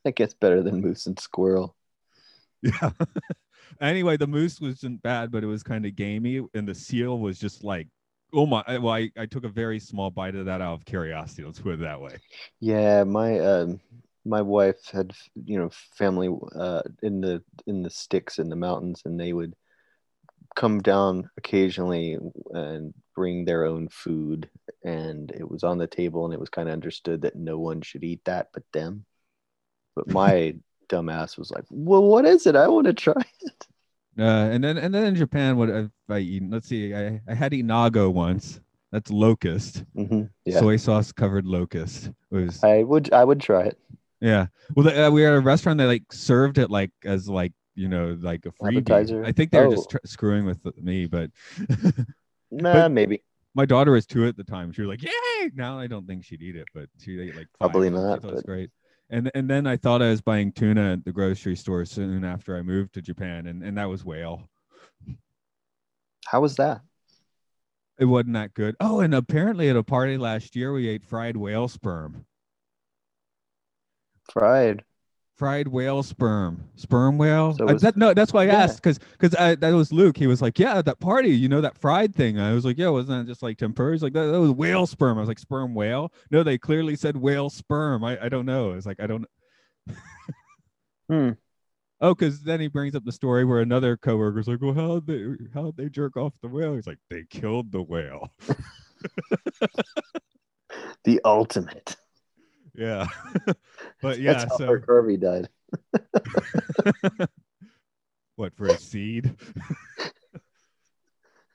That 0.05 0.17
gets 0.17 0.35
better 0.35 0.63
than 0.63 0.81
moose 0.83 1.07
and 1.07 1.19
squirrel. 1.19 1.75
Yeah. 2.63 2.91
anyway, 3.81 4.17
the 4.17 4.27
moose 4.27 4.61
wasn't 4.61 5.03
bad, 5.03 5.31
but 5.31 5.43
it 5.43 5.47
was 5.47 5.63
kind 5.63 5.87
of 5.87 5.97
gamey, 5.97 6.43
and 6.55 6.69
the 6.69 6.75
seal 6.75 7.19
was 7.19 7.39
just 7.39 7.65
like, 7.65 7.89
oh 8.35 8.47
my! 8.47 8.63
Well, 8.79 8.95
I, 8.95 9.11
I 9.17 9.27
took 9.27 9.45
a 9.45 9.49
very 9.49 9.79
small 9.79 10.11
bite 10.11 10.35
of 10.35 10.47
that 10.47 10.61
out 10.61 10.75
of 10.75 10.85
curiosity. 10.85 11.45
Let's 11.45 11.61
put 11.61 11.75
it 11.75 11.81
that 11.81 12.01
way. 12.01 12.17
Yeah, 12.61 13.05
my 13.05 13.39
um 13.39 13.81
my 14.25 14.43
wife 14.43 14.89
had 14.91 15.13
you 15.35 15.59
know 15.59 15.71
family 15.97 16.35
uh 16.57 16.83
in 17.03 17.21
the 17.21 17.43
in 17.67 17.83
the 17.83 17.91
sticks 17.91 18.39
in 18.39 18.49
the 18.49 18.57
mountains 18.57 19.03
and 19.05 19.21
they 19.21 19.33
would 19.33 19.55
come 20.57 20.81
down 20.81 21.29
occasionally 21.37 22.17
and 22.53 22.95
bring 23.15 23.45
their 23.45 23.65
own 23.65 23.89
food 23.89 24.49
and 24.85 25.31
it 25.33 25.49
was 25.49 25.65
on 25.65 25.79
the 25.79 25.87
table 25.87 26.25
and 26.25 26.33
it 26.33 26.41
was 26.41 26.49
kind 26.49 26.69
of 26.69 26.73
understood 26.73 27.23
that 27.23 27.35
no 27.35 27.59
one 27.59 27.81
should 27.83 28.05
eat 28.05 28.21
that 28.25 28.49
but 28.55 28.63
them. 28.73 29.05
But 29.97 30.09
my 30.13 30.55
dumbass 30.89 31.39
was 31.39 31.51
like, 31.51 31.65
"Well, 31.71 32.03
what 32.03 32.25
is 32.25 32.47
it? 32.47 32.57
I 32.57 32.69
want 32.69 32.87
to 32.87 32.93
try 32.93 33.23
it." 33.41 33.67
Uh, 34.19 34.23
and 34.23 34.63
then 34.63 34.79
and 34.79 34.95
then 34.95 35.05
in 35.07 35.15
Japan, 35.15 35.57
what 35.57 35.69
have 35.69 35.91
I 36.09 36.19
eaten? 36.19 36.51
Let's 36.51 36.69
see. 36.69 36.95
I 36.95 37.21
I 37.29 37.35
had 37.35 37.53
inago 37.53 38.13
once. 38.13 38.61
That's 38.93 39.11
locust, 39.11 39.83
hmm 39.97 40.23
Yeah. 40.45 40.61
soy 40.61 40.77
sauce 40.77 41.11
covered 41.11 41.47
locust. 41.47 42.07
It 42.31 42.37
was 42.37 42.63
I 42.63 42.85
would 42.85 43.13
I 43.13 43.25
would 43.25 43.41
try 43.41 43.65
it. 43.65 43.79
Yeah. 44.21 44.47
Well, 44.77 44.85
the, 44.85 45.07
uh, 45.07 45.11
we 45.11 45.23
were 45.23 45.29
at 45.29 45.35
a 45.35 45.41
restaurant 45.41 45.79
that 45.79 45.89
like 45.89 46.13
served 46.13 46.59
it 46.59 46.71
like 46.71 46.93
as 47.05 47.29
like 47.29 47.53
you 47.75 47.89
know 47.89 48.17
like 48.21 48.47
a 48.47 48.53
freebie. 48.53 48.77
Appetizer? 48.79 49.25
I 49.25 49.33
think 49.33 49.51
they 49.51 49.59
were 49.59 49.67
Oh. 49.67 49.71
just 49.75 49.91
tr- 49.91 49.97
screwing 50.07 50.47
with 50.47 50.61
me, 50.81 51.07
but 51.07 51.31
Nah, 52.53 52.89
maybe. 52.89 53.23
my 53.57 53.67
daughter 53.67 53.91
was 53.91 54.07
two 54.07 54.27
at 54.27 54.37
the 54.37 54.45
time. 54.45 54.73
She 54.73 54.83
was 54.83 54.89
like, 54.89 55.03
"Yay!" 55.03 55.51
Now 55.55 55.77
I 55.79 55.89
don't 55.89 56.07
think 56.07 56.25
she'd 56.25 56.41
eat 56.43 56.55
it, 56.55 56.69
but 56.73 56.89
she 57.01 57.19
ate 57.21 57.35
like 57.35 57.49
five 57.59 57.71
Probably 57.73 57.89
of 57.89 57.95
them. 57.95 58.03
She 58.03 58.07
not, 58.09 58.19
it 58.19 58.25
was 58.33 58.43
but- 58.43 58.47
great. 58.47 58.71
And 59.11 59.31
and 59.35 59.49
then 59.49 59.67
I 59.67 59.77
thought 59.77 60.03
I 60.03 60.11
was 60.11 60.23
buying 60.23 60.53
tuna 60.53 60.95
at 60.95 61.05
the 61.05 61.13
grocery 61.13 61.57
store 61.57 61.85
soon 61.85 62.25
after 62.25 62.57
I 62.57 62.63
moved 62.63 62.95
to 62.95 63.03
Japan, 63.03 63.47
and 63.47 63.63
and 63.63 63.77
that 63.79 63.89
was 63.89 64.05
whale. 64.05 64.49
How 66.27 66.41
was 66.41 66.57
that? 66.57 66.81
It 67.99 68.07
wasn't 68.07 68.35
that 68.35 68.55
good. 68.55 68.75
Oh, 68.81 69.01
and 69.01 69.15
apparently 69.15 69.69
at 69.69 69.77
a 69.77 69.83
party 69.83 70.17
last 70.17 70.57
year 70.57 70.73
we 70.73 70.89
ate 70.89 71.05
fried 71.05 71.37
whale 71.37 71.69
sperm. 71.69 72.25
Fried. 74.33 74.85
Fried 75.37 75.67
whale 75.69 76.03
sperm. 76.03 76.63
Sperm 76.77 77.19
whale? 77.19 77.55
So 77.55 77.67
was- 77.67 77.83
that, 77.83 77.97
no 77.97 78.15
that's 78.15 78.33
why 78.33 78.43
i 78.43 78.47
Yeah. 78.47 78.63
asked 78.63 78.83
because 78.83 78.99
because 79.19 79.31
that 79.33 79.61
was 79.73 79.93
luke. 79.93 80.17
He 80.17 80.27
was 80.27 80.41
like 80.41 80.59
yeah 80.59 80.81
that 80.83 81.01
party 81.01 81.31
you 81.31 81.49
know 81.49 81.61
that 81.61 81.77
fried 81.79 82.15
thing. 82.15 82.39
I 82.39 82.53
was 82.53 82.65
like 82.65 82.79
yeah 82.79 82.89
wasn't 82.89 83.27
that 83.27 83.31
just 83.31 83.43
like 83.43 83.59
tempura 83.59 83.93
he's 83.93 84.03
like 84.03 84.13
that, 84.13 84.27
that 84.27 84.41
was 84.41 84.51
whale 84.53 84.87
sperm. 84.87 85.19
I 85.19 85.21
was 85.23 85.29
like 85.29 85.39
sperm 85.39 85.75
whale? 85.75 86.13
No 86.31 86.43
they 86.43 86.59
clearly 86.59 86.97
said 86.97 87.17
whale 87.17 87.51
sperm. 87.51 88.05
I, 88.05 88.19
I 88.25 88.29
don't 88.29 88.47
know. 88.47 88.73
It's 88.73 88.87
like 88.87 89.01
i 89.01 89.07
don't 89.07 89.27
Hmm. 91.11 91.31
oh 92.01 92.15
because 92.15 92.43
then 92.43 92.61
he 92.61 92.69
brings 92.69 92.95
up 92.95 93.05
the 93.05 93.13
story 93.13 93.45
where 93.45 93.61
another 93.61 93.97
coworker's 93.97 94.49
like 94.49 94.63
well 94.63 94.73
how'd 94.75 95.07
they 95.07 95.27
how'd 95.53 95.77
they 95.77 95.89
jerk 95.89 96.17
off 96.17 96.33
the 96.43 96.49
whale? 96.49 96.75
He's 96.75 96.87
like 96.87 96.99
they 97.11 97.25
killed 97.29 97.73
the 97.73 97.83
whale. 97.83 98.33
The 101.05 101.21
ultimate. 101.25 101.97
Yeah 102.75 103.07
but 104.03 104.21
yeah 104.21 104.45
That's 104.45 104.59
so 104.59 104.79
Kirby 104.79 105.17
died. 105.17 105.49
what 108.37 108.55
for 108.55 108.67
a 108.67 108.77
seed 108.77 109.35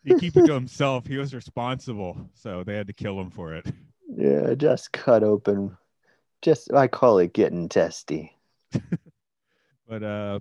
he 0.03 0.13
keep 0.13 0.35
it 0.35 0.45
to 0.45 0.53
himself 0.53 1.07
he 1.07 1.17
was 1.17 1.33
responsible 1.33 2.29
so 2.33 2.63
they 2.63 2.75
had 2.75 2.87
to 2.87 2.93
kill 2.93 3.19
him 3.19 3.29
for 3.29 3.53
it 3.53 3.65
Yeah, 4.09 4.53
just 4.55 4.91
cut 4.91 5.23
open. 5.23 5.77
Just 6.41 6.73
I 6.73 6.87
call 6.87 7.19
it 7.19 7.33
getting 7.33 7.69
testy. 7.69 8.35
but 9.87 10.03
uh 10.03 10.39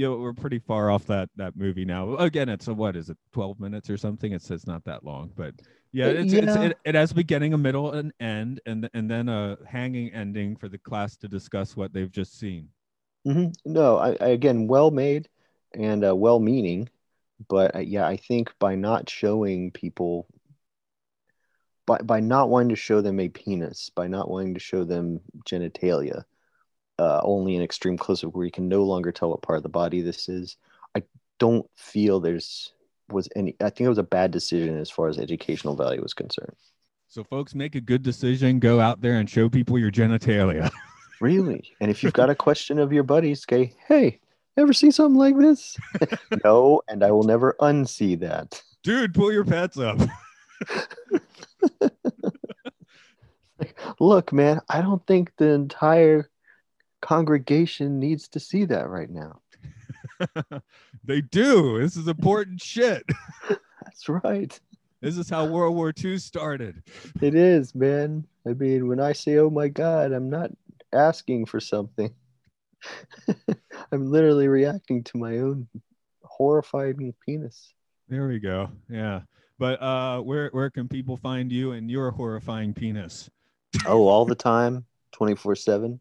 you 0.00 0.08
know 0.08 0.16
we're 0.16 0.32
pretty 0.32 0.58
far 0.58 0.90
off 0.90 1.06
that 1.06 1.28
that 1.36 1.56
movie 1.56 1.84
now. 1.84 2.16
Again 2.16 2.48
it's 2.48 2.68
a 2.68 2.74
what 2.74 2.96
is 2.96 3.10
it 3.10 3.18
12 3.32 3.60
minutes 3.60 3.90
or 3.90 3.98
something? 3.98 4.32
It 4.32 4.42
says 4.42 4.66
not 4.66 4.82
that 4.84 5.04
long 5.04 5.30
but 5.36 5.54
yeah 5.92 6.06
it's, 6.06 6.32
it's 6.32 6.56
it, 6.56 6.78
it 6.84 6.94
has 6.94 7.10
a 7.10 7.14
beginning 7.14 7.52
a 7.52 7.58
middle 7.58 7.92
and 7.92 8.12
end 8.18 8.60
and 8.64 8.88
and 8.94 9.10
then 9.10 9.28
a 9.28 9.58
hanging 9.66 10.12
ending 10.14 10.56
for 10.56 10.68
the 10.68 10.78
class 10.78 11.16
to 11.18 11.28
discuss 11.28 11.76
what 11.76 11.92
they've 11.92 12.10
just 12.10 12.38
seen. 12.38 12.68
Hmm 13.24 13.48
No, 13.66 13.98
I, 13.98 14.16
I 14.20 14.28
again 14.28 14.66
well 14.66 14.90
made 14.90 15.28
and 15.74 16.04
uh, 16.04 16.16
well 16.16 16.40
meaning, 16.40 16.88
but 17.48 17.76
uh, 17.76 17.80
yeah, 17.80 18.06
I 18.06 18.16
think 18.16 18.52
by 18.58 18.74
not 18.74 19.08
showing 19.08 19.70
people, 19.70 20.26
by 21.86 21.98
by 21.98 22.20
not 22.20 22.48
wanting 22.48 22.70
to 22.70 22.76
show 22.76 23.02
them 23.02 23.20
a 23.20 23.28
penis, 23.28 23.90
by 23.94 24.06
not 24.06 24.30
wanting 24.30 24.54
to 24.54 24.60
show 24.60 24.84
them 24.84 25.20
genitalia, 25.46 26.24
uh, 27.00 27.20
only 27.24 27.56
in 27.56 27.62
extreme 27.62 27.96
close 27.96 28.22
up 28.22 28.34
where 28.34 28.44
you 28.44 28.50
can 28.50 28.68
no 28.68 28.84
longer 28.84 29.10
tell 29.10 29.30
what 29.30 29.42
part 29.42 29.56
of 29.56 29.62
the 29.62 29.68
body 29.68 30.02
this 30.02 30.28
is. 30.28 30.56
I 30.94 31.02
don't 31.38 31.68
feel 31.76 32.20
there's 32.20 32.72
was 33.08 33.28
any. 33.34 33.56
I 33.60 33.70
think 33.70 33.86
it 33.86 33.88
was 33.88 33.98
a 33.98 34.04
bad 34.04 34.30
decision 34.30 34.78
as 34.78 34.90
far 34.90 35.08
as 35.08 35.18
educational 35.18 35.74
value 35.74 36.02
was 36.02 36.14
concerned. 36.14 36.54
so 37.08 37.24
folks 37.24 37.54
make 37.54 37.74
a 37.74 37.80
good 37.80 38.02
decision 38.02 38.60
go 38.60 38.78
out 38.78 39.00
there 39.00 39.14
and 39.14 39.28
show 39.28 39.48
people 39.48 39.78
your 39.78 39.90
genitalia 39.90 40.70
Really? 41.20 41.72
And 41.80 41.90
if 41.90 42.02
you've 42.02 42.14
got 42.14 42.30
a 42.30 42.34
question 42.34 42.78
of 42.78 42.92
your 42.94 43.02
buddies, 43.02 43.44
say, 43.48 43.74
hey, 43.86 44.20
ever 44.56 44.72
see 44.72 44.90
something 44.90 45.18
like 45.18 45.36
this? 45.36 45.76
no, 46.44 46.80
and 46.88 47.04
I 47.04 47.10
will 47.10 47.24
never 47.24 47.56
unsee 47.60 48.18
that. 48.20 48.62
dude 48.82 49.14
pull 49.14 49.30
your 49.30 49.44
pants 49.44 49.78
up 49.78 50.00
Look, 54.00 54.32
man, 54.32 54.60
I 54.68 54.80
don't 54.80 55.06
think 55.06 55.32
the 55.36 55.50
entire 55.50 56.30
congregation 57.00 57.98
needs 57.98 58.28
to 58.28 58.40
see 58.40 58.64
that 58.66 58.88
right 58.88 59.10
now. 59.10 59.40
they 61.04 61.20
do 61.22 61.78
this 61.80 61.96
is 61.96 62.06
important 62.06 62.60
shit 62.60 63.02
That's 63.48 64.08
right. 64.08 64.58
this 65.00 65.16
is 65.16 65.30
how 65.30 65.46
world 65.46 65.74
war 65.74 65.94
ii 66.04 66.18
started 66.18 66.82
It 67.22 67.34
is, 67.34 67.74
man. 67.74 68.26
I 68.46 68.52
mean, 68.52 68.86
when 68.88 69.00
I 69.00 69.12
say, 69.12 69.38
oh 69.38 69.50
my 69.50 69.68
God, 69.68 70.12
I'm 70.12 70.30
not 70.30 70.50
asking 70.92 71.46
for 71.46 71.60
something. 71.60 72.12
I'm 73.92 74.10
literally 74.10 74.48
reacting 74.48 75.02
to 75.04 75.18
my 75.18 75.38
own 75.38 75.68
horrifying 76.22 77.14
penis. 77.24 77.72
There 78.08 78.26
we 78.28 78.38
go. 78.38 78.70
Yeah. 78.88 79.22
But 79.58 79.80
uh 79.82 80.20
where 80.20 80.48
where 80.50 80.70
can 80.70 80.88
people 80.88 81.16
find 81.16 81.52
you 81.52 81.72
and 81.72 81.90
your 81.90 82.10
horrifying 82.10 82.74
penis? 82.74 83.30
oh, 83.86 84.08
all 84.08 84.24
the 84.24 84.34
time, 84.34 84.84
24 85.12 85.54
7. 85.54 86.00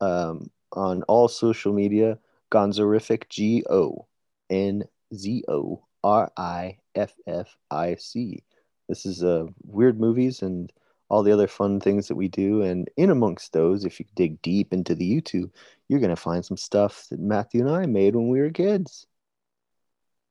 Um, 0.00 0.50
on 0.72 1.02
all 1.04 1.28
social 1.28 1.72
media, 1.72 2.18
Gonzoriffic, 2.52 3.28
G 3.28 3.64
O 3.68 4.06
N 4.50 4.84
Z 5.14 5.44
O 5.48 5.84
R 6.04 6.30
I 6.36 6.78
F 6.94 7.14
F 7.26 7.56
I 7.70 7.96
C. 7.96 8.42
This 8.88 9.04
is 9.04 9.22
uh, 9.22 9.46
weird 9.64 10.00
movies 10.00 10.42
and 10.42 10.72
all 11.10 11.22
the 11.22 11.32
other 11.32 11.46
fun 11.46 11.80
things 11.80 12.08
that 12.08 12.16
we 12.16 12.28
do. 12.28 12.62
And 12.62 12.88
in 12.96 13.10
amongst 13.10 13.52
those, 13.52 13.84
if 13.84 13.98
you 13.98 14.06
dig 14.14 14.40
deep 14.42 14.72
into 14.72 14.94
the 14.94 15.10
YouTube, 15.10 15.50
you're 15.88 16.00
going 16.00 16.10
to 16.10 16.16
find 16.16 16.44
some 16.44 16.56
stuff 16.56 17.06
that 17.10 17.18
Matthew 17.18 17.66
and 17.66 17.74
I 17.74 17.86
made 17.86 18.14
when 18.14 18.28
we 18.28 18.40
were 18.40 18.50
kids. 18.50 19.06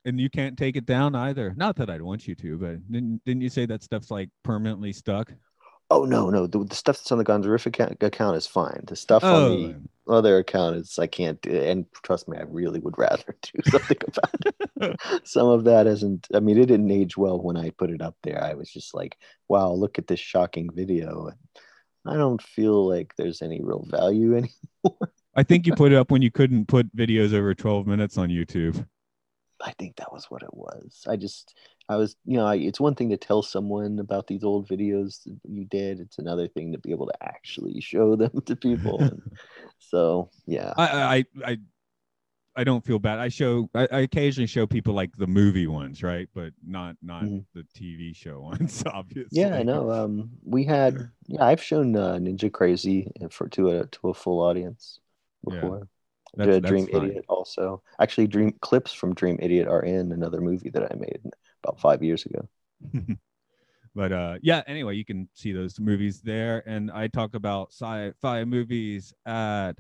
And 0.06 0.20
you 0.20 0.30
can't 0.30 0.58
take 0.58 0.78
it 0.78 0.86
down 0.86 1.16
either. 1.16 1.54
Not 1.58 1.76
that 1.78 1.90
I'd 1.90 2.02
want 2.02 2.28
you 2.28 2.36
to, 2.36 2.58
but 2.58 2.92
didn't 2.92 3.22
didn't 3.26 3.42
you 3.42 3.50
say 3.50 3.66
that 3.66 3.84
stuff's 3.84 4.10
like 4.10 4.30
permanently 4.44 4.94
stuck? 4.94 5.34
Oh, 5.90 6.04
no, 6.04 6.30
no. 6.30 6.48
The, 6.48 6.64
the 6.64 6.76
stuff 6.76 6.98
that's 6.98 7.12
on 7.12 7.18
the 7.18 7.24
Gonzoriffic 7.24 7.68
account, 7.68 8.04
account 8.04 8.38
is 8.38 8.46
fine. 8.46 8.82
The 8.86 8.96
stuff 8.96 9.24
on 9.24 9.34
oh, 9.34 9.58
the 9.58 9.76
other 10.14 10.38
account 10.38 10.76
is 10.78 11.00
I 11.00 11.08
can't 11.08 11.42
do 11.42 11.52
and 11.52 11.86
trust 12.04 12.28
me, 12.28 12.38
I 12.38 12.44
really 12.44 12.80
would 12.80 12.98
rather 12.98 13.36
do 13.42 13.72
something 13.72 13.98
about 14.08 14.36
it. 14.82 15.00
Some 15.28 15.48
of 15.48 15.64
that 15.66 15.88
isn't 15.88 16.28
I 16.34 16.40
mean, 16.40 16.58
it 16.58 16.66
didn't 16.66 16.92
age 16.92 17.18
well 17.18 17.42
when 17.42 17.58
I 17.58 17.72
put 17.72 17.90
it 17.90 18.02
up 18.02 18.16
there. 18.24 18.44
I 18.44 18.54
was 18.54 18.70
just 18.70 18.94
like, 18.94 19.18
wow, 19.48 19.72
look 19.72 19.98
at 19.98 20.08
this 20.08 20.20
shocking 20.20 20.70
video. 20.74 21.32
I 22.06 22.16
don't 22.16 22.42
feel 22.42 22.88
like 22.88 23.14
there's 23.18 23.42
any 23.42 23.62
real 23.62 23.86
value 23.90 24.38
anymore. 24.38 25.12
I 25.36 25.44
think 25.44 25.68
you 25.68 25.76
put 25.76 25.92
it 25.92 25.98
up 25.98 26.10
when 26.10 26.22
you 26.22 26.32
couldn't 26.32 26.68
put 26.68 26.96
videos 26.96 27.34
over 27.34 27.54
12 27.54 27.86
minutes 27.86 28.18
on 28.18 28.30
YouTube. 28.30 28.86
I 29.62 29.72
think 29.74 29.98
that 29.98 30.12
was 30.12 30.26
what 30.30 30.44
it 30.44 30.54
was. 30.54 31.04
I 31.08 31.16
just 31.16 31.56
I 31.90 31.96
was, 31.96 32.16
you 32.26 32.38
know, 32.38 32.46
I, 32.46 32.56
it's 32.56 32.80
one 32.80 32.96
thing 32.96 33.10
to 33.12 33.18
tell 33.18 33.42
someone 33.42 34.00
about 34.00 34.28
these 34.28 34.44
old 34.44 34.68
videos 34.68 35.24
that 35.24 35.38
you 35.48 35.66
did. 35.66 36.00
It's 36.00 36.18
another 36.18 36.48
thing 36.48 36.72
to 36.74 36.78
be 36.78 36.92
able 36.92 37.08
to 37.08 37.24
actually 37.24 37.80
show 37.82 38.16
them 38.16 38.42
to 38.46 38.56
people. 38.56 39.00
And 39.02 39.22
so, 39.80 40.30
yeah. 40.46 40.74
I 40.78 40.86
I 41.18 41.26
I 41.52 41.58
I 42.58 42.64
don't 42.64 42.84
feel 42.84 43.00
bad. 43.00 43.20
I 43.20 43.30
show 43.30 43.70
I, 43.76 43.88
I 43.92 44.00
occasionally 44.02 44.48
show 44.48 44.66
people 44.68 44.94
like 44.96 45.16
the 45.16 45.28
movie 45.28 45.68
ones, 45.68 46.04
right? 46.04 46.28
But 46.34 46.54
not 46.66 46.96
not 47.02 47.24
Mhm. 47.24 47.46
the 47.54 47.64
TV 47.78 48.14
show 48.16 48.40
ones, 48.52 48.84
obviously. 48.86 49.40
Yeah, 49.42 49.56
I 49.56 49.64
know. 49.64 49.92
Um, 49.92 50.32
we 50.44 50.64
had, 50.66 50.98
yeah, 51.28 51.46
I've 51.46 51.62
shown 51.62 51.96
uh, 51.96 52.16
Ninja 52.16 52.52
Crazy 52.52 53.12
for 53.30 53.48
to 53.50 53.70
a 53.70 53.86
to 53.88 54.10
a 54.10 54.14
full 54.14 54.42
audience 54.42 55.00
Yeah, 55.48 55.62
before. 55.62 55.88
I 56.40 56.46
that's- 56.46 56.62
Dream 56.70 56.88
fine. 56.88 57.04
Idiot 57.06 57.26
also. 57.30 57.82
Actually, 58.02 58.28
Dream 58.28 58.54
clips 58.62 58.92
from 58.92 59.14
Dream 59.14 59.38
Idiot 59.42 59.68
are 59.68 59.84
in 59.84 60.12
another 60.12 60.42
movie 60.42 60.70
that 60.72 60.84
I 60.92 60.96
made 60.96 61.22
about 61.68 61.80
five 61.80 62.04
years 62.04 62.26
ago. 62.26 62.48
but 63.96 64.12
uh 64.12 64.36
yeah 64.44 64.62
anyway 64.68 64.96
you 64.96 65.04
can 65.04 65.28
see 65.34 65.52
those 65.52 65.80
movies 65.80 66.22
there 66.22 66.62
and 66.68 66.92
i 66.92 67.08
talk 67.08 67.34
about 67.34 67.70
sci-fi 67.72 68.44
movies 68.44 69.12
at 69.26 69.74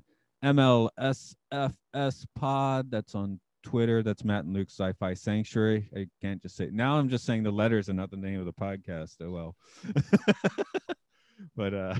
mlsfs 0.44 2.26
pod 2.36 2.90
that's 2.90 3.14
on 3.14 3.40
Twitter. 3.64 4.02
That's 4.02 4.24
Matt 4.24 4.46
and 4.46 4.54
Luke 4.54 4.70
Sci-Fi 4.70 5.14
Sanctuary. 5.14 5.90
I 5.94 6.08
can't 6.22 6.42
just 6.42 6.56
say 6.56 6.70
now. 6.72 6.98
I'm 6.98 7.10
just 7.10 7.26
saying 7.26 7.44
the 7.44 7.52
letters 7.52 7.90
and 7.90 7.98
not 7.98 8.10
the 8.10 8.16
name 8.16 8.40
of 8.40 8.46
the 8.46 8.54
podcast. 8.54 9.18
Oh 9.20 9.30
well. 9.30 9.56
but 11.58 11.74
uh, 11.74 11.96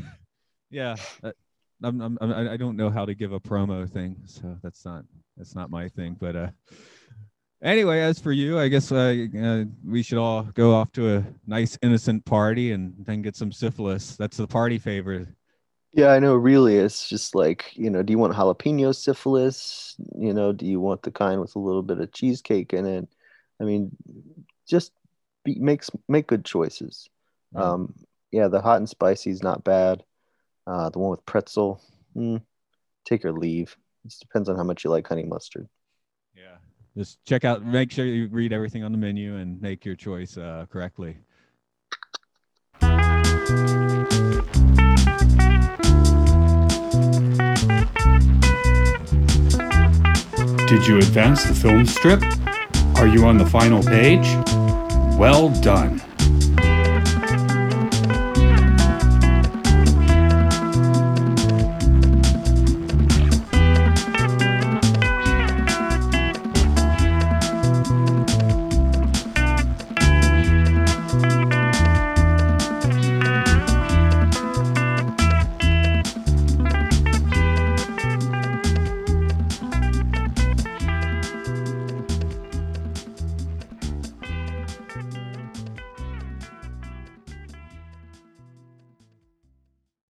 yeah, 0.70 0.96
uh, 1.24 1.34
I'm, 1.84 2.00
I'm, 2.00 2.18
I'm 2.22 2.48
I 2.48 2.56
don't 2.56 2.78
know 2.78 2.90
how 2.90 3.04
to 3.04 3.14
give 3.14 3.34
a 3.34 3.40
promo 3.40 3.90
thing, 3.90 4.16
so 4.26 4.58
that's 4.64 4.86
not 4.86 5.04
that's 5.36 5.56
not 5.56 5.70
my 5.70 5.90
thing. 5.90 6.16
But 6.18 6.36
uh, 6.38 6.50
anyway, 7.62 8.00
as 8.00 8.20
for 8.20 8.32
you, 8.32 8.60
I 8.60 8.68
guess 8.68 8.92
uh, 8.92 9.26
uh, 9.42 9.64
we 9.86 10.04
should 10.04 10.18
all 10.18 10.44
go 10.44 10.74
off 10.74 10.92
to 10.94 11.18
a 11.18 11.26
nice 11.46 11.78
innocent 11.82 12.26
party 12.26 12.72
and 12.72 12.94
then 13.00 13.22
get 13.22 13.36
some 13.36 13.52
syphilis. 13.52 14.16
That's 14.16 14.38
the 14.38 14.48
party 14.48 14.78
favor. 14.78 15.28
Yeah, 15.94 16.10
I 16.10 16.20
know. 16.20 16.36
Really, 16.36 16.76
it's 16.78 17.10
just 17.10 17.34
like 17.34 17.72
you 17.76 17.90
know. 17.90 18.04
Do 18.04 18.12
you 18.12 18.20
want 18.20 18.34
jalapeno 18.34 18.94
syphilis? 18.96 19.96
You 20.16 20.34
know, 20.34 20.52
do 20.52 20.66
you 20.66 20.80
want 20.80 21.02
the 21.02 21.12
kind 21.12 21.40
with 21.42 21.56
a 21.56 21.60
little 21.60 21.82
bit 21.82 22.00
of 22.00 22.12
cheesecake 22.12 22.74
in 22.74 22.86
it? 22.86 23.08
I 23.60 23.64
mean, 23.64 23.96
just 24.68 24.92
be, 25.44 25.58
make 25.60 25.84
make 26.08 26.28
good 26.28 26.46
choices. 26.46 27.10
Yeah. 27.56 27.64
Um, 27.64 27.94
yeah, 28.32 28.48
the 28.48 28.62
hot 28.62 28.78
and 28.78 28.90
spicy 28.90 29.32
is 29.32 29.42
not 29.42 29.64
bad. 29.64 30.04
Uh, 30.68 30.90
the 30.90 31.00
one 31.00 31.12
with 31.12 31.26
pretzel, 31.26 31.82
mm, 32.16 32.42
take 33.06 33.24
or 33.24 33.32
leave. 33.32 33.78
It 34.04 34.10
just 34.10 34.22
depends 34.22 34.50
on 34.50 34.58
how 34.58 34.64
much 34.64 34.84
you 34.84 34.90
like 34.90 35.08
honey 35.08 35.24
mustard. 35.24 35.68
Just 36.98 37.24
check 37.26 37.46
out. 37.46 37.64
Make 37.64 37.92
sure 37.92 38.06
you 38.06 38.28
read 38.28 38.52
everything 38.52 38.84
on 38.84 38.92
the 38.92 38.98
menu 38.98 39.36
and 39.36 39.62
make 39.62 39.86
your 39.86 39.94
choice 39.94 40.36
uh, 40.36 40.66
correctly. 40.68 41.18
Did 50.68 50.88
you 50.88 50.98
advance 50.98 51.44
the 51.44 51.54
film 51.56 51.86
strip? 51.86 52.24
Are 52.98 53.06
you 53.06 53.26
on 53.26 53.38
the 53.38 53.46
final 53.46 53.84
page? 53.84 54.26
Well 55.20 55.50
done. 55.62 56.02